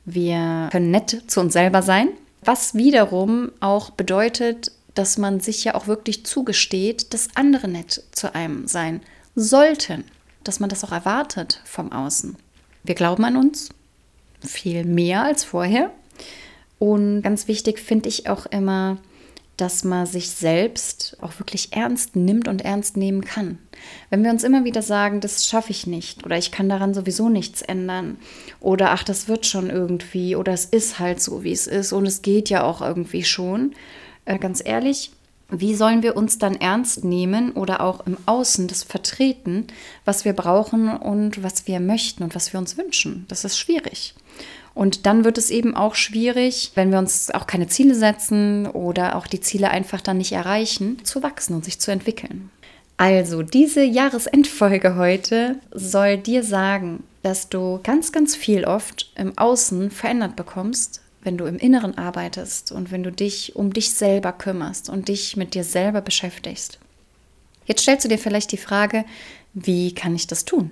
Wir 0.06 0.70
können 0.72 0.92
nett 0.92 1.24
zu 1.28 1.40
uns 1.40 1.54
selber 1.54 1.82
sein, 1.82 2.10
was 2.44 2.76
wiederum 2.76 3.52
auch 3.60 3.90
bedeutet, 3.90 4.72
dass 4.94 5.18
man 5.18 5.40
sich 5.40 5.64
ja 5.64 5.76
auch 5.76 5.88
wirklich 5.88 6.26
zugesteht, 6.26 7.14
dass 7.14 7.30
andere 7.36 7.68
nett 7.68 8.04
zu 8.12 8.34
einem 8.36 8.68
sein 8.68 9.02
sollten. 9.36 10.06
dass 10.46 10.60
man 10.60 10.70
das 10.70 10.84
auch 10.84 10.92
erwartet 10.92 11.60
vom 11.66 11.92
Außen. 11.92 12.36
Wir 12.84 12.94
glauben 12.94 13.26
an 13.26 13.36
uns 13.36 13.70
viel 14.42 14.86
mehr 14.86 15.24
als 15.24 15.44
vorher. 15.44 15.90
Und 16.78 17.24
ganz 17.24 17.48
wichtig 17.48 17.80
finde 17.80 18.10
ich 18.10 18.30
auch 18.30 18.46
immer, 18.46 18.98
dass 19.58 19.84
man 19.84 20.06
sich 20.06 20.30
selbst 20.30 21.18
auch 21.22 21.40
wirklich 21.40 21.74
ernst 21.74 22.16
nimmt 22.16 22.48
und 22.48 22.64
ernst 22.64 22.98
nehmen 22.98 23.24
kann. 23.24 23.58
Wenn 24.10 24.24
wir 24.24 24.32
uns 24.32 24.44
immer 24.44 24.64
wieder 24.66 24.82
sagen, 24.82 25.22
das 25.22 25.46
schaffe 25.46 25.72
ich 25.72 25.88
nicht 25.88 26.26
oder 26.26 26.38
ich 26.38 26.52
kann 26.52 26.70
daran 26.70 26.94
sowieso 26.94 27.30
nichts 27.30 27.62
ändern 27.62 28.18
oder 28.60 28.92
ach, 28.92 29.04
das 29.04 29.28
wird 29.28 29.46
schon 29.46 29.70
irgendwie 29.70 30.36
oder 30.36 30.54
es 30.54 30.66
ist 30.66 31.00
halt 31.00 31.22
so, 31.22 31.44
wie 31.44 31.52
es 31.52 31.68
ist 31.68 31.94
und 31.94 32.06
es 32.06 32.22
geht 32.22 32.50
ja 32.50 32.64
auch 32.64 32.82
irgendwie 32.82 33.24
schon, 33.24 33.74
äh, 34.26 34.38
ganz 34.40 34.62
ehrlich, 34.64 35.12
wie 35.50 35.76
sollen 35.76 36.02
wir 36.02 36.18
uns 36.18 36.40
dann 36.40 36.56
ernst 36.56 37.04
nehmen 37.04 37.52
oder 37.52 37.82
auch 37.82 38.06
im 38.08 38.18
Außen 38.26 38.68
das 38.68 38.84
vertreten, 38.84 39.68
was 40.04 40.26
wir 40.26 40.34
brauchen 40.34 40.90
und 40.90 41.44
was 41.44 41.68
wir 41.68 41.80
möchten 41.80 42.24
und 42.24 42.34
was 42.34 42.52
wir 42.52 42.60
uns 42.60 42.78
wünschen? 42.78 43.26
Das 43.28 43.46
ist 43.46 43.58
schwierig. 43.58 44.16
Und 44.76 45.06
dann 45.06 45.24
wird 45.24 45.38
es 45.38 45.50
eben 45.50 45.74
auch 45.74 45.96
schwierig, 45.96 46.74
wenn 46.76 46.92
wir 46.92 47.00
uns 47.00 47.32
auch 47.32 47.48
keine 47.48 47.68
Ziele 47.68 47.96
setzen 47.96 48.68
oder 48.68 49.16
auch 49.16 49.26
die 49.26 49.40
Ziele 49.40 49.72
einfach 49.72 50.02
dann 50.02 50.18
nicht 50.18 50.34
erreichen, 50.34 51.04
zu 51.04 51.24
wachsen 51.24 51.56
und 51.56 51.64
sich 51.64 51.80
zu 51.80 51.92
entwickeln. 51.92 52.52
Also, 52.98 53.42
diese 53.42 53.84
Jahresendfolge 53.84 54.96
heute 54.96 55.56
soll 55.72 56.18
dir 56.18 56.44
sagen, 56.44 57.04
dass 57.24 57.50
du 57.50 57.80
ganz, 57.84 58.12
ganz 58.12 58.36
viel 58.36 58.66
oft 58.66 59.12
im 59.16 59.38
Außen 59.38 59.92
verändert 59.92 60.36
bekommst, 60.36 61.02
wenn 61.24 61.38
du 61.38 61.46
im 61.46 61.58
Inneren 61.58 61.98
arbeitest 61.98 62.72
und 62.72 62.92
wenn 62.92 63.02
du 63.04 63.12
dich 63.12 63.56
um 63.56 63.74
dich 63.74 63.92
selber 63.92 64.34
kümmerst 64.34 64.90
und 64.90 65.08
dich 65.08 65.36
mit 65.38 65.56
dir 65.56 65.64
selber 65.64 66.02
beschäftigst. 66.02 66.80
Jetzt 67.66 67.82
stellst 67.82 68.06
du 68.06 68.10
dir 68.10 68.20
vielleicht 68.20 68.52
die 68.52 68.58
Frage, 68.58 69.06
wie 69.54 69.96
kann 69.96 70.16
ich 70.16 70.28
das 70.28 70.46
tun? 70.46 70.72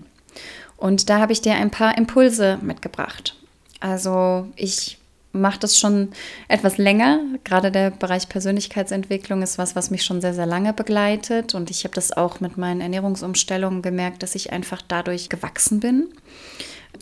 Und 0.78 1.10
da 1.10 1.20
habe 1.20 1.34
ich 1.34 1.42
dir 1.42 1.56
ein 1.56 1.72
paar 1.72 1.98
Impulse 1.98 2.60
mitgebracht. 2.62 3.36
Also 3.84 4.48
ich 4.56 4.98
mache 5.34 5.60
das 5.60 5.78
schon 5.78 6.14
etwas 6.48 6.78
länger. 6.78 7.20
Gerade 7.44 7.70
der 7.70 7.92
Bereich 7.92 8.30
Persönlichkeitsentwicklung 8.30 9.42
ist 9.42 9.58
was, 9.58 9.76
was 9.76 9.92
mich 9.92 10.06
schon 10.06 10.22
sehr, 10.22 10.34
sehr 10.34 10.46
lange 10.46 10.72
begleitet. 10.72 11.54
Und 11.54 11.70
ich 11.70 11.84
habe 11.84 11.94
das 11.94 12.14
auch 12.14 12.40
mit 12.40 12.58
meinen 12.58 12.80
Ernährungsumstellungen 12.80 13.82
gemerkt, 13.82 14.24
dass 14.24 14.36
ich 14.36 14.54
einfach 14.54 14.82
dadurch 14.88 15.28
gewachsen 15.28 15.82
bin. 15.82 16.08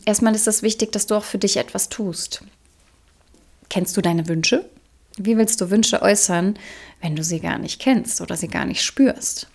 Erstmal 0.06 0.34
ist 0.34 0.48
es 0.48 0.64
wichtig, 0.64 0.92
dass 0.92 1.06
du 1.06 1.14
auch 1.14 1.24
für 1.24 1.38
dich 1.38 1.58
etwas 1.58 1.90
tust. 1.90 2.44
Kennst 3.70 3.96
du 3.96 4.02
deine 4.02 4.28
Wünsche? 4.28 4.66
Wie 5.18 5.38
willst 5.38 5.62
du 5.62 5.70
Wünsche 5.70 6.02
äußern, 6.02 6.58
wenn 7.00 7.16
du 7.16 7.24
sie 7.24 7.42
gar 7.42 7.60
nicht 7.60 7.80
kennst 7.80 8.22
oder 8.22 8.36
sie 8.36 8.48
gar 8.48 8.66
nicht 8.66 8.82
spürst? 8.82 9.48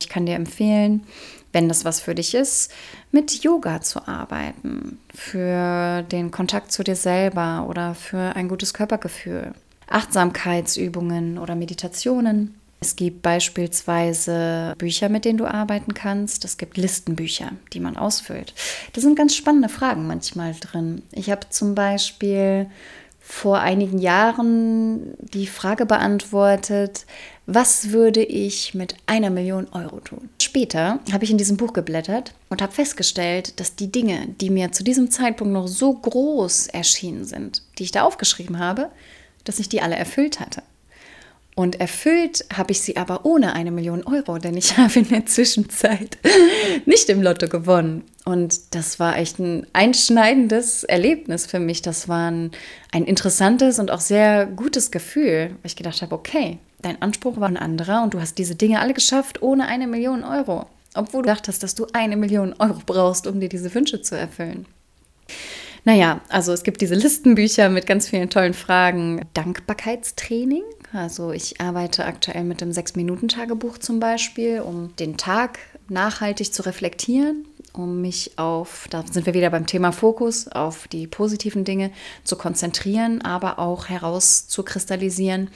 Ich 0.00 0.08
kann 0.08 0.26
dir 0.26 0.34
empfehlen, 0.34 1.06
wenn 1.52 1.68
das 1.68 1.84
was 1.84 2.00
für 2.00 2.14
dich 2.14 2.34
ist, 2.34 2.72
mit 3.10 3.42
Yoga 3.44 3.80
zu 3.80 4.06
arbeiten, 4.08 4.98
für 5.14 6.02
den 6.02 6.30
Kontakt 6.30 6.72
zu 6.72 6.82
dir 6.82 6.96
selber 6.96 7.66
oder 7.68 7.94
für 7.94 8.34
ein 8.34 8.48
gutes 8.48 8.74
Körpergefühl. 8.74 9.52
Achtsamkeitsübungen 9.88 11.38
oder 11.38 11.54
Meditationen. 11.54 12.54
Es 12.80 12.96
gibt 12.96 13.22
beispielsweise 13.22 14.74
Bücher, 14.76 15.08
mit 15.08 15.24
denen 15.24 15.38
du 15.38 15.46
arbeiten 15.46 15.94
kannst. 15.94 16.44
Es 16.44 16.56
gibt 16.56 16.76
Listenbücher, 16.76 17.52
die 17.72 17.78
man 17.78 17.96
ausfüllt. 17.96 18.54
Da 18.92 19.00
sind 19.00 19.14
ganz 19.14 19.36
spannende 19.36 19.68
Fragen 19.68 20.08
manchmal 20.08 20.54
drin. 20.58 21.02
Ich 21.12 21.30
habe 21.30 21.48
zum 21.50 21.76
Beispiel 21.76 22.66
vor 23.34 23.60
einigen 23.60 23.98
Jahren 23.98 25.14
die 25.18 25.46
Frage 25.46 25.86
beantwortet, 25.86 27.06
was 27.46 27.90
würde 27.90 28.22
ich 28.22 28.74
mit 28.74 28.94
einer 29.06 29.30
Million 29.30 29.68
Euro 29.72 30.00
tun? 30.00 30.28
Später 30.40 31.00
habe 31.10 31.24
ich 31.24 31.30
in 31.30 31.38
diesem 31.38 31.56
Buch 31.56 31.72
geblättert 31.72 32.34
und 32.50 32.60
habe 32.60 32.72
festgestellt, 32.72 33.58
dass 33.58 33.74
die 33.74 33.90
Dinge, 33.90 34.28
die 34.40 34.50
mir 34.50 34.70
zu 34.70 34.84
diesem 34.84 35.10
Zeitpunkt 35.10 35.54
noch 35.54 35.66
so 35.66 35.94
groß 35.94 36.68
erschienen 36.68 37.24
sind, 37.24 37.62
die 37.78 37.84
ich 37.84 37.90
da 37.90 38.02
aufgeschrieben 38.02 38.58
habe, 38.58 38.90
dass 39.44 39.58
ich 39.58 39.68
die 39.70 39.80
alle 39.80 39.96
erfüllt 39.96 40.38
hatte. 40.38 40.62
Und 41.54 41.80
erfüllt 41.80 42.46
habe 42.54 42.72
ich 42.72 42.80
sie 42.80 42.96
aber 42.96 43.26
ohne 43.26 43.52
eine 43.52 43.70
Million 43.70 44.04
Euro, 44.04 44.38
denn 44.38 44.56
ich 44.56 44.76
habe 44.78 45.00
in 45.00 45.08
der 45.08 45.26
Zwischenzeit 45.26 46.16
nicht 46.86 47.08
im 47.10 47.22
Lotto 47.22 47.48
gewonnen. 47.48 48.04
Und 48.24 48.74
das 48.74 48.98
war 48.98 49.18
echt 49.18 49.38
ein 49.38 49.66
einschneidendes 49.72 50.84
Erlebnis 50.84 51.46
für 51.46 51.58
mich. 51.58 51.82
Das 51.82 52.08
war 52.08 52.30
ein, 52.30 52.52
ein 52.92 53.04
interessantes 53.04 53.78
und 53.78 53.90
auch 53.90 54.00
sehr 54.00 54.46
gutes 54.46 54.90
Gefühl, 54.90 55.50
weil 55.50 55.66
ich 55.66 55.76
gedacht 55.76 56.00
habe, 56.00 56.14
okay, 56.14 56.58
dein 56.80 57.00
Anspruch 57.02 57.38
war 57.38 57.48
ein 57.48 57.56
anderer 57.56 58.02
und 58.02 58.14
du 58.14 58.20
hast 58.20 58.38
diese 58.38 58.54
Dinge 58.54 58.80
alle 58.80 58.94
geschafft 58.94 59.42
ohne 59.42 59.66
eine 59.66 59.86
Million 59.86 60.24
Euro. 60.24 60.66
Obwohl 60.94 61.22
du 61.22 61.28
dachtest, 61.28 61.62
dass 61.62 61.74
du 61.74 61.86
eine 61.92 62.16
Million 62.16 62.54
Euro 62.58 62.80
brauchst, 62.84 63.26
um 63.26 63.40
dir 63.40 63.48
diese 63.48 63.74
Wünsche 63.74 64.02
zu 64.02 64.16
erfüllen. 64.16 64.66
Naja, 65.84 66.20
also 66.28 66.52
es 66.52 66.62
gibt 66.62 66.80
diese 66.80 66.94
Listenbücher 66.94 67.68
mit 67.68 67.86
ganz 67.86 68.08
vielen 68.08 68.30
tollen 68.30 68.54
Fragen. 68.54 69.26
Dankbarkeitstraining. 69.34 70.62
Also 70.92 71.32
ich 71.32 71.60
arbeite 71.60 72.04
aktuell 72.04 72.44
mit 72.44 72.60
dem 72.60 72.72
Sechs-Minuten-Tagebuch 72.72 73.78
zum 73.78 73.98
Beispiel, 73.98 74.60
um 74.60 74.94
den 74.96 75.16
Tag 75.16 75.58
nachhaltig 75.88 76.52
zu 76.52 76.62
reflektieren, 76.62 77.46
um 77.72 78.02
mich 78.02 78.38
auf, 78.38 78.86
da 78.90 79.02
sind 79.10 79.24
wir 79.24 79.34
wieder 79.34 79.50
beim 79.50 79.66
Thema 79.66 79.92
Fokus, 79.92 80.48
auf 80.48 80.88
die 80.88 81.06
positiven 81.06 81.64
Dinge 81.64 81.90
zu 82.24 82.36
konzentrieren, 82.36 83.22
aber 83.22 83.58
auch 83.58 83.88
herauszukristallisieren, 83.88 85.50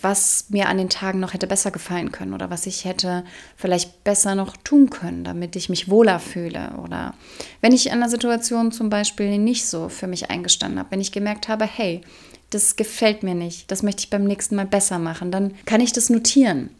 was 0.00 0.46
mir 0.48 0.68
an 0.68 0.78
den 0.78 0.88
Tagen 0.88 1.20
noch 1.20 1.34
hätte 1.34 1.46
besser 1.46 1.70
gefallen 1.70 2.12
können 2.12 2.34
oder 2.34 2.50
was 2.50 2.66
ich 2.66 2.84
hätte 2.84 3.24
vielleicht 3.56 4.04
besser 4.04 4.34
noch 4.34 4.56
tun 4.56 4.90
können, 4.90 5.24
damit 5.24 5.56
ich 5.56 5.68
mich 5.68 5.88
wohler 5.88 6.18
fühle. 6.18 6.74
Oder 6.82 7.14
wenn 7.60 7.72
ich 7.72 7.86
in 7.86 7.92
einer 7.92 8.08
Situation 8.08 8.72
zum 8.72 8.90
Beispiel 8.90 9.38
nicht 9.38 9.66
so 9.66 9.88
für 9.88 10.06
mich 10.06 10.30
eingestanden 10.30 10.78
habe, 10.78 10.90
wenn 10.90 11.00
ich 11.00 11.12
gemerkt 11.12 11.48
habe, 11.48 11.64
hey, 11.64 12.02
das 12.50 12.76
gefällt 12.76 13.22
mir 13.22 13.34
nicht, 13.34 13.70
das 13.70 13.82
möchte 13.82 14.00
ich 14.00 14.10
beim 14.10 14.24
nächsten 14.24 14.56
Mal 14.56 14.66
besser 14.66 14.98
machen, 14.98 15.30
dann 15.30 15.54
kann 15.64 15.80
ich 15.80 15.92
das 15.92 16.10
notieren 16.10 16.70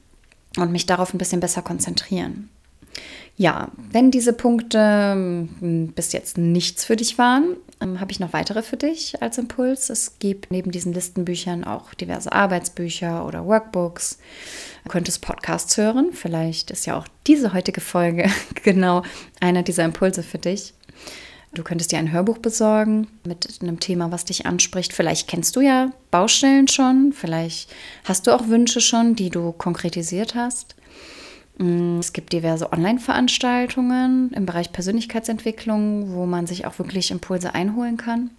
und 0.56 0.73
mich 0.73 0.87
darauf 0.87 1.12
ein 1.12 1.18
bisschen 1.18 1.40
besser 1.40 1.62
konzentrieren. 1.62 2.49
Ja, 3.38 3.68
wenn 3.90 4.11
diese 4.11 4.32
Punkte 4.32 5.12
hm, 5.12 5.92
bis 5.94 6.12
jetzt 6.12 6.38
nichts 6.38 6.87
für 6.87 6.96
dich 6.96 7.18
waren, 7.18 7.56
ähm, 7.82 8.00
habe 8.00 8.11
ich 8.11 8.18
noch 8.18 8.32
weitere 8.32 8.62
für 8.62 8.78
dich 8.78 9.20
als 9.20 9.37
Impuls. 9.37 9.90
Es 9.90 10.18
gibt 10.18 10.50
neben 10.50 10.70
diesen 10.70 10.94
Listenbüchern 10.94 11.64
auch 11.64 11.92
diverse 11.92 12.32
Arbeitsbücher 12.32 13.26
oder 13.26 13.44
Workbooks. 13.44 14.18
Du 14.85 14.90
könntest 14.90 15.20
Podcasts 15.20 15.76
hören. 15.76 16.12
Vielleicht 16.12 16.70
ist 16.70 16.87
ja 16.87 16.96
auch 16.96 17.06
diese 17.26 17.52
heutige 17.52 17.82
Folge 17.82 18.30
genau 18.62 19.02
einer 19.40 19.62
dieser 19.62 19.85
Impulse 19.85 20.23
für 20.23 20.38
dich. 20.38 20.73
Du 21.54 21.62
könntest 21.62 21.92
dir 21.92 21.98
ein 21.98 22.12
Hörbuch 22.12 22.38
besorgen 22.38 23.08
mit 23.24 23.58
einem 23.62 23.80
Thema, 23.80 24.12
was 24.12 24.24
dich 24.24 24.46
anspricht. 24.46 24.92
Vielleicht 24.92 25.28
kennst 25.28 25.56
du 25.56 25.60
ja 25.60 25.90
Baustellen 26.10 26.68
schon, 26.68 27.12
vielleicht 27.14 27.70
hast 28.04 28.26
du 28.26 28.32
auch 28.32 28.48
Wünsche 28.48 28.80
schon, 28.80 29.14
die 29.14 29.30
du 29.30 29.52
konkretisiert 29.52 30.34
hast. 30.34 30.74
Mm, 31.58 31.98
es 31.98 32.12
gibt 32.12 32.32
diverse 32.32 32.72
Online-Veranstaltungen 32.72 34.32
im 34.34 34.44
Bereich 34.44 34.72
Persönlichkeitsentwicklung, 34.72 36.12
wo 36.12 36.26
man 36.26 36.46
sich 36.46 36.66
auch 36.66 36.78
wirklich 36.78 37.10
Impulse 37.10 37.54
einholen 37.54 37.96
kann. 37.96 38.30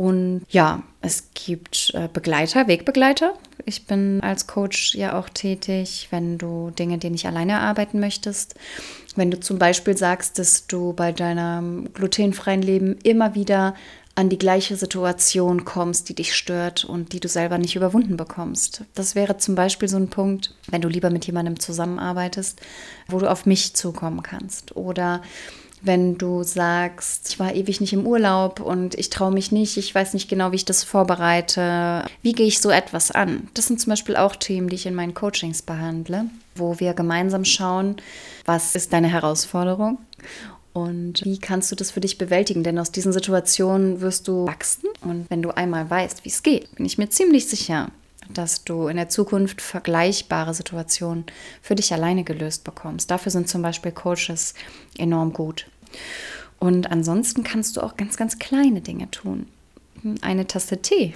Und 0.00 0.46
ja, 0.48 0.82
es 1.02 1.28
gibt 1.34 1.92
äh, 1.92 2.08
Begleiter, 2.10 2.66
Wegbegleiter. 2.66 3.34
Ich 3.66 3.84
bin 3.84 4.22
als 4.22 4.46
Coach 4.46 4.94
ja 4.94 5.18
auch 5.18 5.28
tätig, 5.28 6.08
wenn 6.10 6.38
du 6.38 6.70
Dinge, 6.70 6.96
die 6.96 7.10
nicht 7.10 7.26
alleine 7.26 7.52
erarbeiten 7.52 8.00
möchtest. 8.00 8.54
Wenn 9.14 9.30
du 9.30 9.38
zum 9.38 9.58
Beispiel 9.58 9.98
sagst, 9.98 10.38
dass 10.38 10.66
du 10.66 10.94
bei 10.94 11.12
deinem 11.12 11.92
glutenfreien 11.92 12.62
Leben 12.62 12.96
immer 13.02 13.34
wieder 13.34 13.74
an 14.14 14.30
die 14.30 14.38
gleiche 14.38 14.74
Situation 14.74 15.66
kommst, 15.66 16.08
die 16.08 16.14
dich 16.14 16.34
stört 16.34 16.86
und 16.86 17.12
die 17.12 17.20
du 17.20 17.28
selber 17.28 17.58
nicht 17.58 17.76
überwunden 17.76 18.16
bekommst. 18.16 18.84
Das 18.94 19.14
wäre 19.14 19.36
zum 19.36 19.54
Beispiel 19.54 19.88
so 19.88 19.98
ein 19.98 20.08
Punkt, 20.08 20.54
wenn 20.70 20.80
du 20.80 20.88
lieber 20.88 21.10
mit 21.10 21.26
jemandem 21.26 21.60
zusammenarbeitest, 21.60 22.58
wo 23.06 23.18
du 23.18 23.30
auf 23.30 23.44
mich 23.44 23.74
zukommen 23.74 24.22
kannst. 24.22 24.74
Oder 24.76 25.20
wenn 25.82 26.18
du 26.18 26.42
sagst, 26.42 27.30
ich 27.30 27.38
war 27.38 27.54
ewig 27.54 27.80
nicht 27.80 27.92
im 27.92 28.06
Urlaub 28.06 28.60
und 28.60 28.94
ich 28.96 29.10
traue 29.10 29.32
mich 29.32 29.52
nicht, 29.52 29.76
ich 29.76 29.94
weiß 29.94 30.14
nicht 30.14 30.28
genau, 30.28 30.52
wie 30.52 30.56
ich 30.56 30.64
das 30.64 30.84
vorbereite. 30.84 32.04
Wie 32.22 32.32
gehe 32.32 32.46
ich 32.46 32.60
so 32.60 32.70
etwas 32.70 33.10
an? 33.10 33.48
Das 33.54 33.66
sind 33.66 33.80
zum 33.80 33.90
Beispiel 33.90 34.16
auch 34.16 34.36
Themen, 34.36 34.68
die 34.68 34.76
ich 34.76 34.86
in 34.86 34.94
meinen 34.94 35.14
Coachings 35.14 35.62
behandle, 35.62 36.26
wo 36.54 36.80
wir 36.80 36.94
gemeinsam 36.94 37.44
schauen, 37.44 37.96
was 38.44 38.74
ist 38.74 38.92
deine 38.92 39.08
Herausforderung 39.08 39.98
und 40.72 41.24
wie 41.24 41.38
kannst 41.38 41.72
du 41.72 41.76
das 41.76 41.90
für 41.90 42.00
dich 42.00 42.18
bewältigen? 42.18 42.62
Denn 42.62 42.78
aus 42.78 42.92
diesen 42.92 43.12
Situationen 43.12 44.00
wirst 44.00 44.28
du 44.28 44.46
wachsen. 44.46 44.88
Und 45.02 45.28
wenn 45.28 45.42
du 45.42 45.50
einmal 45.50 45.88
weißt, 45.88 46.24
wie 46.24 46.28
es 46.28 46.42
geht, 46.42 46.74
bin 46.76 46.86
ich 46.86 46.98
mir 46.98 47.10
ziemlich 47.10 47.48
sicher, 47.48 47.90
dass 48.34 48.64
du 48.64 48.88
in 48.88 48.96
der 48.96 49.08
Zukunft 49.08 49.60
vergleichbare 49.60 50.54
Situationen 50.54 51.24
für 51.62 51.74
dich 51.74 51.92
alleine 51.92 52.24
gelöst 52.24 52.64
bekommst. 52.64 53.10
Dafür 53.10 53.32
sind 53.32 53.48
zum 53.48 53.62
Beispiel 53.62 53.92
Coaches 53.92 54.54
enorm 54.96 55.32
gut. 55.32 55.66
Und 56.58 56.90
ansonsten 56.90 57.42
kannst 57.42 57.76
du 57.76 57.80
auch 57.80 57.96
ganz, 57.96 58.16
ganz 58.16 58.38
kleine 58.38 58.80
Dinge 58.80 59.10
tun. 59.10 59.46
Eine 60.20 60.46
Tasse 60.46 60.80
Tee, 60.82 61.14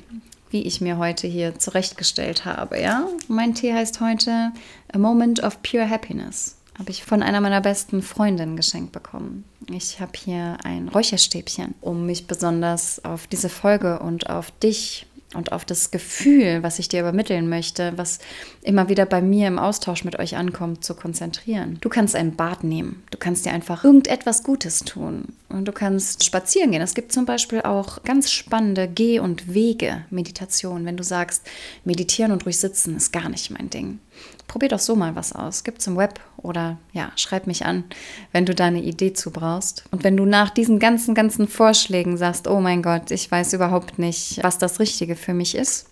wie 0.50 0.62
ich 0.62 0.80
mir 0.80 0.98
heute 0.98 1.26
hier 1.26 1.58
zurechtgestellt 1.58 2.44
habe. 2.44 2.80
Ja, 2.80 3.08
mein 3.28 3.54
Tee 3.54 3.72
heißt 3.72 4.00
heute 4.00 4.52
A 4.92 4.98
Moment 4.98 5.42
of 5.42 5.62
Pure 5.62 5.88
Happiness. 5.88 6.56
habe 6.78 6.90
ich 6.90 7.04
von 7.04 7.22
einer 7.22 7.40
meiner 7.40 7.60
besten 7.60 8.02
Freundinnen 8.02 8.56
geschenkt 8.56 8.92
bekommen. 8.92 9.44
Ich 9.70 10.00
habe 10.00 10.12
hier 10.16 10.58
ein 10.64 10.88
Räucherstäbchen, 10.88 11.74
um 11.80 12.06
mich 12.06 12.26
besonders 12.26 13.04
auf 13.04 13.26
diese 13.26 13.48
Folge 13.48 14.00
und 14.00 14.28
auf 14.28 14.50
dich 14.50 15.06
und 15.34 15.52
auf 15.52 15.64
das 15.64 15.90
Gefühl, 15.90 16.62
was 16.62 16.78
ich 16.78 16.88
dir 16.88 17.00
übermitteln 17.00 17.48
möchte, 17.48 17.92
was 17.96 18.18
immer 18.62 18.88
wieder 18.88 19.06
bei 19.06 19.22
mir 19.22 19.48
im 19.48 19.58
Austausch 19.58 20.04
mit 20.04 20.18
euch 20.18 20.36
ankommt, 20.36 20.84
zu 20.84 20.94
konzentrieren. 20.94 21.78
Du 21.80 21.88
kannst 21.88 22.16
ein 22.16 22.36
Bad 22.36 22.64
nehmen. 22.64 23.02
Du 23.14 23.20
kannst 23.20 23.46
dir 23.46 23.52
einfach 23.52 23.84
irgendetwas 23.84 24.42
Gutes 24.42 24.80
tun. 24.80 25.26
Und 25.48 25.66
du 25.66 25.72
kannst 25.72 26.24
spazieren 26.24 26.72
gehen. 26.72 26.82
Es 26.82 26.94
gibt 26.94 27.12
zum 27.12 27.26
Beispiel 27.26 27.62
auch 27.62 28.02
ganz 28.02 28.32
spannende 28.32 28.88
Geh- 28.88 29.20
und 29.20 29.54
Wege-Meditationen, 29.54 30.84
wenn 30.84 30.96
du 30.96 31.04
sagst, 31.04 31.46
meditieren 31.84 32.32
und 32.32 32.44
ruhig 32.44 32.58
sitzen 32.58 32.96
ist 32.96 33.12
gar 33.12 33.28
nicht 33.28 33.52
mein 33.52 33.70
Ding 33.70 34.00
probier 34.48 34.68
doch 34.68 34.78
so 34.78 34.94
mal 34.94 35.16
was 35.16 35.32
aus. 35.32 35.64
Gibt's 35.64 35.86
im 35.86 35.96
Web 35.96 36.20
oder 36.36 36.76
ja, 36.92 37.12
schreib 37.16 37.46
mich 37.46 37.64
an, 37.64 37.84
wenn 38.32 38.46
du 38.46 38.54
da 38.54 38.66
eine 38.66 38.82
Idee 38.82 39.12
zu 39.12 39.30
brauchst. 39.30 39.84
Und 39.90 40.04
wenn 40.04 40.16
du 40.16 40.24
nach 40.26 40.50
diesen 40.50 40.78
ganzen, 40.78 41.14
ganzen 41.14 41.48
Vorschlägen 41.48 42.16
sagst, 42.16 42.46
oh 42.46 42.60
mein 42.60 42.82
Gott, 42.82 43.10
ich 43.10 43.30
weiß 43.30 43.52
überhaupt 43.54 43.98
nicht, 43.98 44.42
was 44.42 44.58
das 44.58 44.80
Richtige 44.80 45.16
für 45.16 45.34
mich 45.34 45.54
ist, 45.54 45.86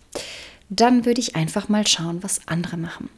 dann 0.69 1.07
würde 1.07 1.21
ich 1.21 1.35
einfach 1.35 1.69
mal 1.69 1.87
schauen, 1.87 2.23
was 2.23 2.47
andere 2.47 2.77
machen. 2.77 3.09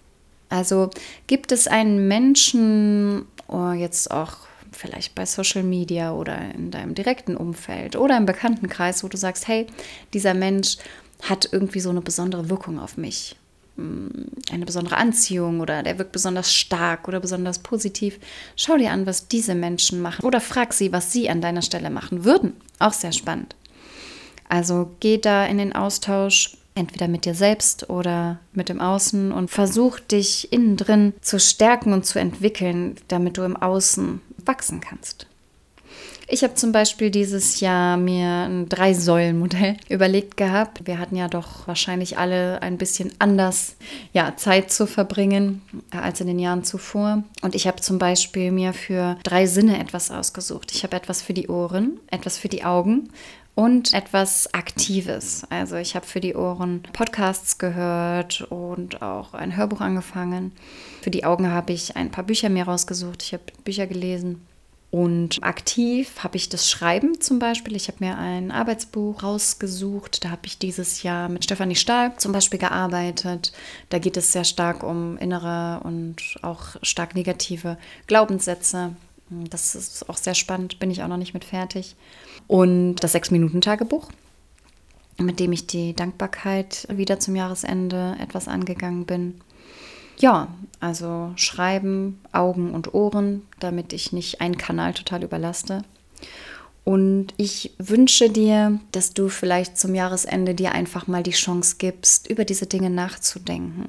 Also 0.48 0.90
gibt 1.26 1.52
es 1.52 1.66
einen 1.66 2.06
Menschen, 2.06 3.26
jetzt 3.74 4.10
auch 4.10 4.36
vielleicht 4.72 5.14
bei 5.14 5.24
Social 5.26 5.62
Media 5.62 6.12
oder 6.12 6.36
in 6.54 6.70
deinem 6.70 6.94
direkten 6.94 7.36
Umfeld 7.36 7.96
oder 7.96 8.16
im 8.16 8.26
Bekanntenkreis, 8.26 9.04
wo 9.04 9.08
du 9.08 9.16
sagst, 9.16 9.46
hey, 9.48 9.66
dieser 10.12 10.34
Mensch 10.34 10.76
hat 11.22 11.48
irgendwie 11.52 11.80
so 11.80 11.90
eine 11.90 12.00
besondere 12.00 12.50
Wirkung 12.50 12.80
auf 12.80 12.96
mich 12.96 13.36
eine 13.76 14.66
besondere 14.66 14.96
Anziehung 14.96 15.60
oder 15.60 15.82
der 15.82 15.98
wirkt 15.98 16.12
besonders 16.12 16.52
stark 16.52 17.08
oder 17.08 17.18
besonders 17.18 17.58
positiv. 17.58 18.20
Schau 18.56 18.76
dir 18.76 18.92
an, 18.92 19.06
was 19.06 19.26
diese 19.26 19.54
Menschen 19.54 20.00
machen 20.00 20.24
oder 20.24 20.40
frag 20.40 20.72
sie, 20.72 20.92
was 20.92 21.12
sie 21.12 21.28
an 21.28 21.40
deiner 21.40 21.62
Stelle 21.62 21.90
machen 21.90 22.24
würden. 22.24 22.54
Auch 22.78 22.92
sehr 22.92 23.12
spannend. 23.12 23.56
Also 24.48 24.94
geh 25.00 25.18
da 25.18 25.44
in 25.46 25.58
den 25.58 25.74
Austausch, 25.74 26.56
entweder 26.74 27.08
mit 27.08 27.24
dir 27.24 27.34
selbst 27.34 27.88
oder 27.88 28.38
mit 28.52 28.68
dem 28.68 28.80
Außen 28.80 29.32
und 29.32 29.50
versuch 29.50 30.00
dich 30.00 30.52
innen 30.52 30.76
drin 30.76 31.14
zu 31.20 31.38
stärken 31.38 31.92
und 31.92 32.04
zu 32.04 32.18
entwickeln, 32.18 32.96
damit 33.08 33.38
du 33.38 33.42
im 33.42 33.56
Außen 33.56 34.20
wachsen 34.44 34.80
kannst. 34.80 35.26
Ich 36.26 36.42
habe 36.42 36.54
zum 36.54 36.72
Beispiel 36.72 37.10
dieses 37.10 37.60
Jahr 37.60 37.98
mir 37.98 38.26
ein 38.26 38.68
Drei-Säulen-Modell 38.68 39.76
überlegt 39.88 40.36
gehabt. 40.36 40.86
Wir 40.86 40.98
hatten 40.98 41.16
ja 41.16 41.28
doch 41.28 41.68
wahrscheinlich 41.68 42.16
alle 42.16 42.62
ein 42.62 42.78
bisschen 42.78 43.12
anders 43.18 43.76
ja, 44.12 44.34
Zeit 44.36 44.72
zu 44.72 44.86
verbringen 44.86 45.60
als 45.90 46.20
in 46.20 46.26
den 46.26 46.38
Jahren 46.38 46.64
zuvor. 46.64 47.24
Und 47.42 47.54
ich 47.54 47.66
habe 47.66 47.82
zum 47.82 47.98
Beispiel 47.98 48.52
mir 48.52 48.72
für 48.72 49.18
drei 49.22 49.46
Sinne 49.46 49.78
etwas 49.78 50.10
ausgesucht. 50.10 50.72
Ich 50.72 50.82
habe 50.82 50.96
etwas 50.96 51.20
für 51.20 51.34
die 51.34 51.48
Ohren, 51.48 52.00
etwas 52.10 52.38
für 52.38 52.48
die 52.48 52.64
Augen 52.64 53.10
und 53.54 53.92
etwas 53.94 54.52
Aktives. 54.52 55.44
Also 55.50 55.76
ich 55.76 55.94
habe 55.94 56.06
für 56.06 56.20
die 56.20 56.34
Ohren 56.34 56.82
Podcasts 56.92 57.58
gehört 57.58 58.42
und 58.42 59.02
auch 59.02 59.34
ein 59.34 59.56
Hörbuch 59.56 59.80
angefangen. 59.80 60.52
Für 61.02 61.10
die 61.10 61.24
Augen 61.24 61.50
habe 61.50 61.72
ich 61.72 61.96
ein 61.96 62.10
paar 62.10 62.24
Bücher 62.24 62.48
mir 62.48 62.64
rausgesucht. 62.64 63.22
Ich 63.22 63.32
habe 63.32 63.44
Bücher 63.64 63.86
gelesen. 63.86 64.44
Und 64.90 65.42
aktiv 65.42 66.22
habe 66.22 66.36
ich 66.36 66.48
das 66.48 66.70
Schreiben 66.70 67.20
zum 67.20 67.40
Beispiel. 67.40 67.74
Ich 67.74 67.88
habe 67.88 68.04
mir 68.04 68.16
ein 68.16 68.52
Arbeitsbuch 68.52 69.24
rausgesucht. 69.24 70.24
Da 70.24 70.30
habe 70.30 70.42
ich 70.44 70.58
dieses 70.58 71.02
Jahr 71.02 71.28
mit 71.28 71.42
Stefanie 71.42 71.74
Stahl 71.74 72.16
zum 72.16 72.30
Beispiel 72.30 72.60
gearbeitet. 72.60 73.52
Da 73.88 73.98
geht 73.98 74.16
es 74.16 74.30
sehr 74.30 74.44
stark 74.44 74.84
um 74.84 75.16
innere 75.18 75.80
und 75.82 76.38
auch 76.42 76.76
stark 76.82 77.16
negative 77.16 77.76
Glaubenssätze. 78.06 78.94
Das 79.30 79.74
ist 79.74 80.08
auch 80.08 80.16
sehr 80.16 80.34
spannend, 80.34 80.78
bin 80.78 80.90
ich 80.90 81.02
auch 81.02 81.08
noch 81.08 81.16
nicht 81.16 81.34
mit 81.34 81.44
fertig. 81.44 81.96
Und 82.46 82.96
das 82.96 83.12
Sechs-Minuten-Tagebuch, 83.12 84.08
mit 85.18 85.40
dem 85.40 85.52
ich 85.52 85.66
die 85.66 85.94
Dankbarkeit 85.94 86.86
wieder 86.90 87.18
zum 87.20 87.36
Jahresende 87.36 88.16
etwas 88.20 88.48
angegangen 88.48 89.06
bin. 89.06 89.40
Ja, 90.18 90.48
also 90.80 91.32
Schreiben, 91.36 92.20
Augen 92.32 92.72
und 92.72 92.94
Ohren, 92.94 93.42
damit 93.60 93.92
ich 93.92 94.12
nicht 94.12 94.40
einen 94.40 94.58
Kanal 94.58 94.94
total 94.94 95.24
überlaste. 95.24 95.82
Und 96.84 97.32
ich 97.38 97.72
wünsche 97.78 98.28
dir, 98.28 98.78
dass 98.92 99.14
du 99.14 99.28
vielleicht 99.30 99.78
zum 99.78 99.94
Jahresende 99.94 100.54
dir 100.54 100.72
einfach 100.72 101.06
mal 101.06 101.22
die 101.22 101.30
Chance 101.30 101.76
gibst, 101.78 102.28
über 102.28 102.44
diese 102.44 102.66
Dinge 102.66 102.90
nachzudenken. 102.90 103.86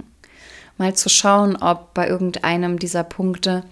Mal 0.77 0.95
zu 0.95 1.09
schauen, 1.09 1.57
ob 1.57 1.93
bei 1.93 2.07
irgendeinem 2.07 2.79
dieser 2.79 3.03
Punkte 3.03 3.63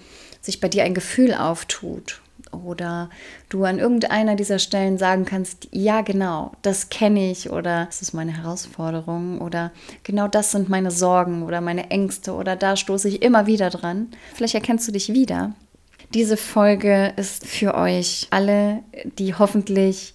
sich 0.44 0.60
bei 0.60 0.70
dir 0.70 0.84
ein 0.84 0.94
Gefühl 0.94 1.34
auftut 1.34 2.22
oder 2.52 3.10
du 3.50 3.64
an 3.64 3.80
irgendeiner 3.80 4.36
dieser 4.36 4.60
Stellen 4.60 4.98
sagen 4.98 5.26
kannst, 5.26 5.68
ja 5.72 6.02
genau, 6.02 6.52
das 6.62 6.90
kenne 6.90 7.32
ich 7.32 7.50
oder 7.50 7.86
das 7.86 8.02
ist 8.02 8.14
meine 8.14 8.38
Herausforderung 8.38 9.42
oder 9.42 9.72
genau 10.04 10.28
das 10.28 10.52
sind 10.52 10.70
meine 10.70 10.92
Sorgen 10.92 11.44
oder 11.44 11.62
meine 11.62 11.90
Ängste 11.90 12.34
oder 12.34 12.56
da 12.56 12.76
stoße 12.76 13.08
ich 13.08 13.22
immer 13.22 13.48
wieder 13.48 13.70
dran. 13.70 14.10
Vielleicht 14.36 14.56
erkennst 14.56 14.88
du 14.88 14.92
dich 14.92 15.14
wieder. 15.14 15.54
Diese 16.14 16.38
Folge 16.38 17.14
ist 17.16 17.48
für 17.48 17.74
euch 17.74 18.28
alle, 18.30 18.84
die 19.18 19.34
hoffentlich 19.34 20.14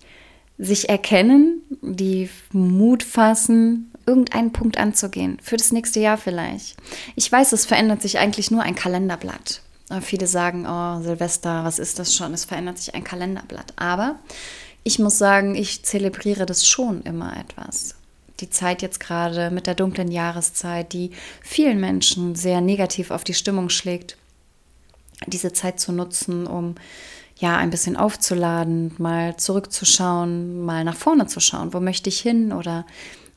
sich 0.57 0.89
erkennen, 0.89 1.63
die 1.83 2.29
Mut 2.53 3.03
fassen, 3.03 3.93
irgendeinen 4.07 4.53
Punkt 4.53 4.79
anzugehen, 4.79 5.39
für 5.43 5.57
das 5.57 5.73
nächste 5.73 6.01
Jahr 6.01 6.17
vielleicht. 6.17 6.77
Ich 7.15 7.31
weiß, 7.31 7.53
es 7.53 7.67
verändert 7.67 8.03
sich 8.03 8.19
eigentlich 8.19 8.51
nur 8.51 8.63
ein 8.63 8.75
Kalenderblatt. 8.75 9.61
Viele 10.03 10.27
sagen, 10.27 10.67
oh, 10.67 11.03
Silvester, 11.03 11.65
was 11.65 11.79
ist 11.79 11.99
das 11.99 12.15
schon? 12.15 12.35
Es 12.35 12.45
verändert 12.45 12.79
sich 12.79 12.95
ein 12.95 13.05
Kalenderblatt. 13.05 13.73
Aber 13.77 14.17
ich 14.85 14.99
muss 14.99 15.17
sagen, 15.19 15.55
ich 15.55 15.83
zelebriere 15.83 16.45
das 16.45 16.67
schon 16.67 17.03
immer 17.03 17.37
etwas. 17.39 17.95
Die 18.41 18.51
Zeit 18.51 18.83
jetzt 18.83 19.01
gerade 19.01 19.51
mit 19.51 19.67
der 19.67 19.75
dunklen 19.75 20.11
Jahreszeit, 20.11 20.93
die 20.93 21.11
vielen 21.43 21.81
Menschen 21.81 22.35
sehr 22.35 22.61
negativ 22.61 23.11
auf 23.11 23.25
die 23.25 23.35
Stimmung 23.35 23.71
schlägt, 23.71 24.17
diese 25.27 25.53
Zeit 25.53 25.81
zu 25.81 25.91
nutzen, 25.93 26.47
um 26.47 26.77
ja 27.37 27.57
ein 27.57 27.71
bisschen 27.71 27.97
aufzuladen, 27.97 28.95
mal 28.99 29.37
zurückzuschauen, 29.37 30.65
mal 30.65 30.85
nach 30.85 30.97
vorne 30.97 31.27
zu 31.27 31.41
schauen, 31.41 31.73
wo 31.73 31.81
möchte 31.81 32.09
ich 32.09 32.21
hin 32.21 32.53
oder 32.53 32.87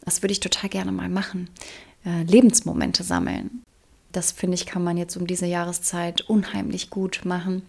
was 0.06 0.22
würde 0.22 0.34
ich 0.34 0.40
total 0.40 0.70
gerne 0.70 0.92
mal 0.92 1.10
machen. 1.10 1.50
Äh, 2.06 2.24
Lebensmomente 2.24 3.04
sammeln. 3.04 3.64
Das 4.12 4.32
finde 4.32 4.56
ich, 4.56 4.66
kann 4.66 4.84
man 4.84 4.98
jetzt 4.98 5.16
um 5.16 5.28
diese 5.28 5.46
Jahreszeit 5.46 6.22
unheimlich 6.22 6.90
gut 6.90 7.22
machen. 7.24 7.64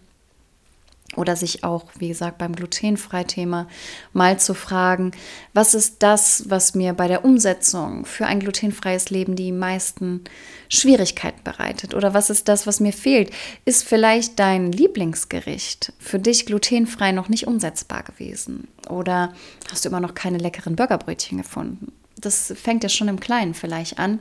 Oder 1.15 1.35
sich 1.35 1.63
auch, 1.63 1.85
wie 1.99 2.07
gesagt, 2.07 2.39
beim 2.39 2.55
Glutenfrei-Thema 2.55 3.67
mal 4.13 4.39
zu 4.39 4.55
fragen, 4.55 5.11
was 5.53 5.75
ist 5.75 6.01
das, 6.01 6.45
was 6.47 6.73
mir 6.73 6.93
bei 6.93 7.07
der 7.07 7.23
Umsetzung 7.23 8.05
für 8.05 8.25
ein 8.25 8.39
glutenfreies 8.39 9.11
Leben 9.11 9.35
die 9.35 9.51
meisten 9.51 10.23
Schwierigkeiten 10.69 11.43
bereitet? 11.43 11.93
Oder 11.93 12.15
was 12.15 12.31
ist 12.31 12.47
das, 12.47 12.65
was 12.65 12.79
mir 12.79 12.93
fehlt? 12.93 13.31
Ist 13.63 13.83
vielleicht 13.83 14.39
dein 14.39 14.71
Lieblingsgericht 14.71 15.93
für 15.99 16.17
dich 16.17 16.47
glutenfrei 16.47 17.11
noch 17.11 17.29
nicht 17.29 17.45
umsetzbar 17.45 18.01
gewesen? 18.01 18.67
Oder 18.89 19.33
hast 19.71 19.85
du 19.85 19.89
immer 19.89 19.99
noch 19.99 20.15
keine 20.15 20.39
leckeren 20.39 20.75
Burgerbrötchen 20.75 21.37
gefunden? 21.37 21.91
Das 22.19 22.53
fängt 22.55 22.81
ja 22.81 22.89
schon 22.89 23.07
im 23.07 23.19
Kleinen 23.19 23.53
vielleicht 23.53 23.99
an 23.99 24.19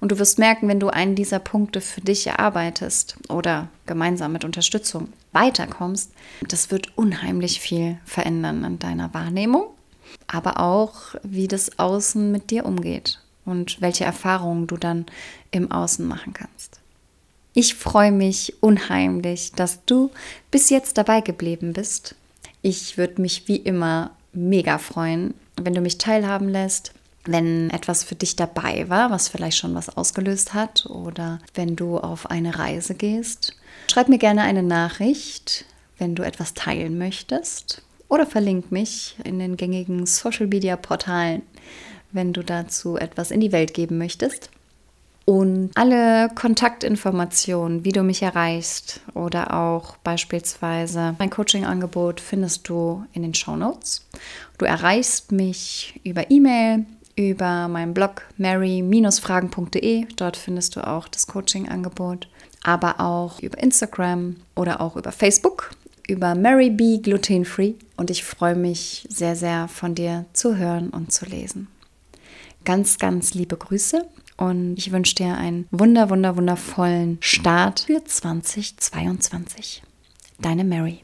und 0.00 0.12
du 0.12 0.18
wirst 0.18 0.38
merken, 0.38 0.68
wenn 0.68 0.80
du 0.80 0.88
einen 0.88 1.14
dieser 1.14 1.38
Punkte 1.38 1.80
für 1.80 2.00
dich 2.00 2.26
erarbeitest 2.26 3.16
oder 3.28 3.68
gemeinsam 3.86 4.32
mit 4.32 4.44
Unterstützung 4.44 5.12
weiterkommst, 5.32 6.12
das 6.48 6.70
wird 6.70 6.96
unheimlich 6.96 7.60
viel 7.60 7.98
verändern 8.04 8.64
an 8.64 8.78
deiner 8.78 9.12
Wahrnehmung, 9.14 9.66
aber 10.26 10.60
auch, 10.60 11.14
wie 11.22 11.48
das 11.48 11.78
Außen 11.78 12.30
mit 12.32 12.50
dir 12.50 12.64
umgeht 12.64 13.20
und 13.44 13.80
welche 13.80 14.04
Erfahrungen 14.04 14.66
du 14.66 14.76
dann 14.76 15.06
im 15.50 15.70
Außen 15.70 16.06
machen 16.06 16.32
kannst. 16.32 16.80
Ich 17.52 17.74
freue 17.74 18.12
mich 18.12 18.54
unheimlich, 18.60 19.52
dass 19.52 19.84
du 19.84 20.10
bis 20.50 20.70
jetzt 20.70 20.98
dabei 20.98 21.20
geblieben 21.20 21.72
bist. 21.72 22.14
Ich 22.62 22.96
würde 22.96 23.20
mich 23.20 23.48
wie 23.48 23.56
immer 23.56 24.12
mega 24.32 24.78
freuen, 24.78 25.34
wenn 25.56 25.74
du 25.74 25.80
mich 25.80 25.98
teilhaben 25.98 26.48
lässt, 26.48 26.92
wenn 27.24 27.70
etwas 27.70 28.04
für 28.04 28.14
dich 28.14 28.36
dabei 28.36 28.88
war, 28.88 29.10
was 29.10 29.28
vielleicht 29.28 29.58
schon 29.58 29.74
was 29.74 29.94
ausgelöst 29.96 30.54
hat 30.54 30.86
oder 30.86 31.38
wenn 31.54 31.76
du 31.76 31.98
auf 31.98 32.30
eine 32.30 32.58
Reise 32.58 32.94
gehst. 32.94 33.56
Schreib 33.90 34.08
mir 34.08 34.18
gerne 34.18 34.42
eine 34.42 34.62
Nachricht, 34.62 35.64
wenn 35.98 36.14
du 36.14 36.22
etwas 36.22 36.54
teilen 36.54 36.98
möchtest 36.98 37.82
oder 38.08 38.26
verlink 38.26 38.72
mich 38.72 39.16
in 39.24 39.38
den 39.38 39.56
gängigen 39.56 40.06
Social 40.06 40.46
Media 40.46 40.76
Portalen, 40.76 41.42
wenn 42.12 42.32
du 42.32 42.42
dazu 42.42 42.96
etwas 42.96 43.30
in 43.30 43.40
die 43.40 43.52
Welt 43.52 43.74
geben 43.74 43.98
möchtest. 43.98 44.50
Und 45.26 45.70
alle 45.76 46.28
Kontaktinformationen, 46.34 47.84
wie 47.84 47.92
du 47.92 48.02
mich 48.02 48.22
erreichst 48.22 49.00
oder 49.14 49.54
auch 49.54 49.96
beispielsweise 49.98 51.14
mein 51.18 51.30
Coaching-Angebot 51.30 52.20
findest 52.20 52.68
du 52.68 53.04
in 53.12 53.22
den 53.22 53.34
Show 53.34 53.54
Notes. 53.54 54.08
Du 54.58 54.64
erreichst 54.64 55.30
mich 55.30 56.00
über 56.02 56.30
E-Mail, 56.30 56.84
über 57.28 57.68
meinen 57.68 57.94
Blog 57.94 58.22
mary-fragen.de. 58.38 60.06
Dort 60.16 60.36
findest 60.36 60.76
du 60.76 60.86
auch 60.86 61.08
das 61.08 61.26
Coaching-Angebot, 61.26 62.28
aber 62.62 63.00
auch 63.00 63.40
über 63.40 63.58
Instagram 63.58 64.36
oder 64.54 64.80
auch 64.80 64.96
über 64.96 65.12
Facebook 65.12 65.70
über 66.10 66.34
Mary 66.34 66.70
B 66.70 66.98
Gluten 66.98 67.44
Free 67.44 67.74
und 67.96 68.10
ich 68.10 68.24
freue 68.24 68.56
mich 68.56 69.06
sehr, 69.08 69.36
sehr 69.36 69.68
von 69.68 69.94
dir 69.94 70.26
zu 70.32 70.56
hören 70.56 70.90
und 70.90 71.12
zu 71.12 71.24
lesen. 71.24 71.68
Ganz, 72.64 72.98
ganz 72.98 73.32
liebe 73.34 73.56
Grüße 73.56 74.04
und 74.36 74.74
ich 74.76 74.90
wünsche 74.90 75.14
dir 75.14 75.36
einen 75.36 75.66
wunder, 75.70 76.10
wunder, 76.10 76.36
wundervollen 76.36 77.18
Start 77.20 77.80
für 77.80 78.04
2022. 78.04 79.82
Deine 80.40 80.64
Mary. 80.64 81.00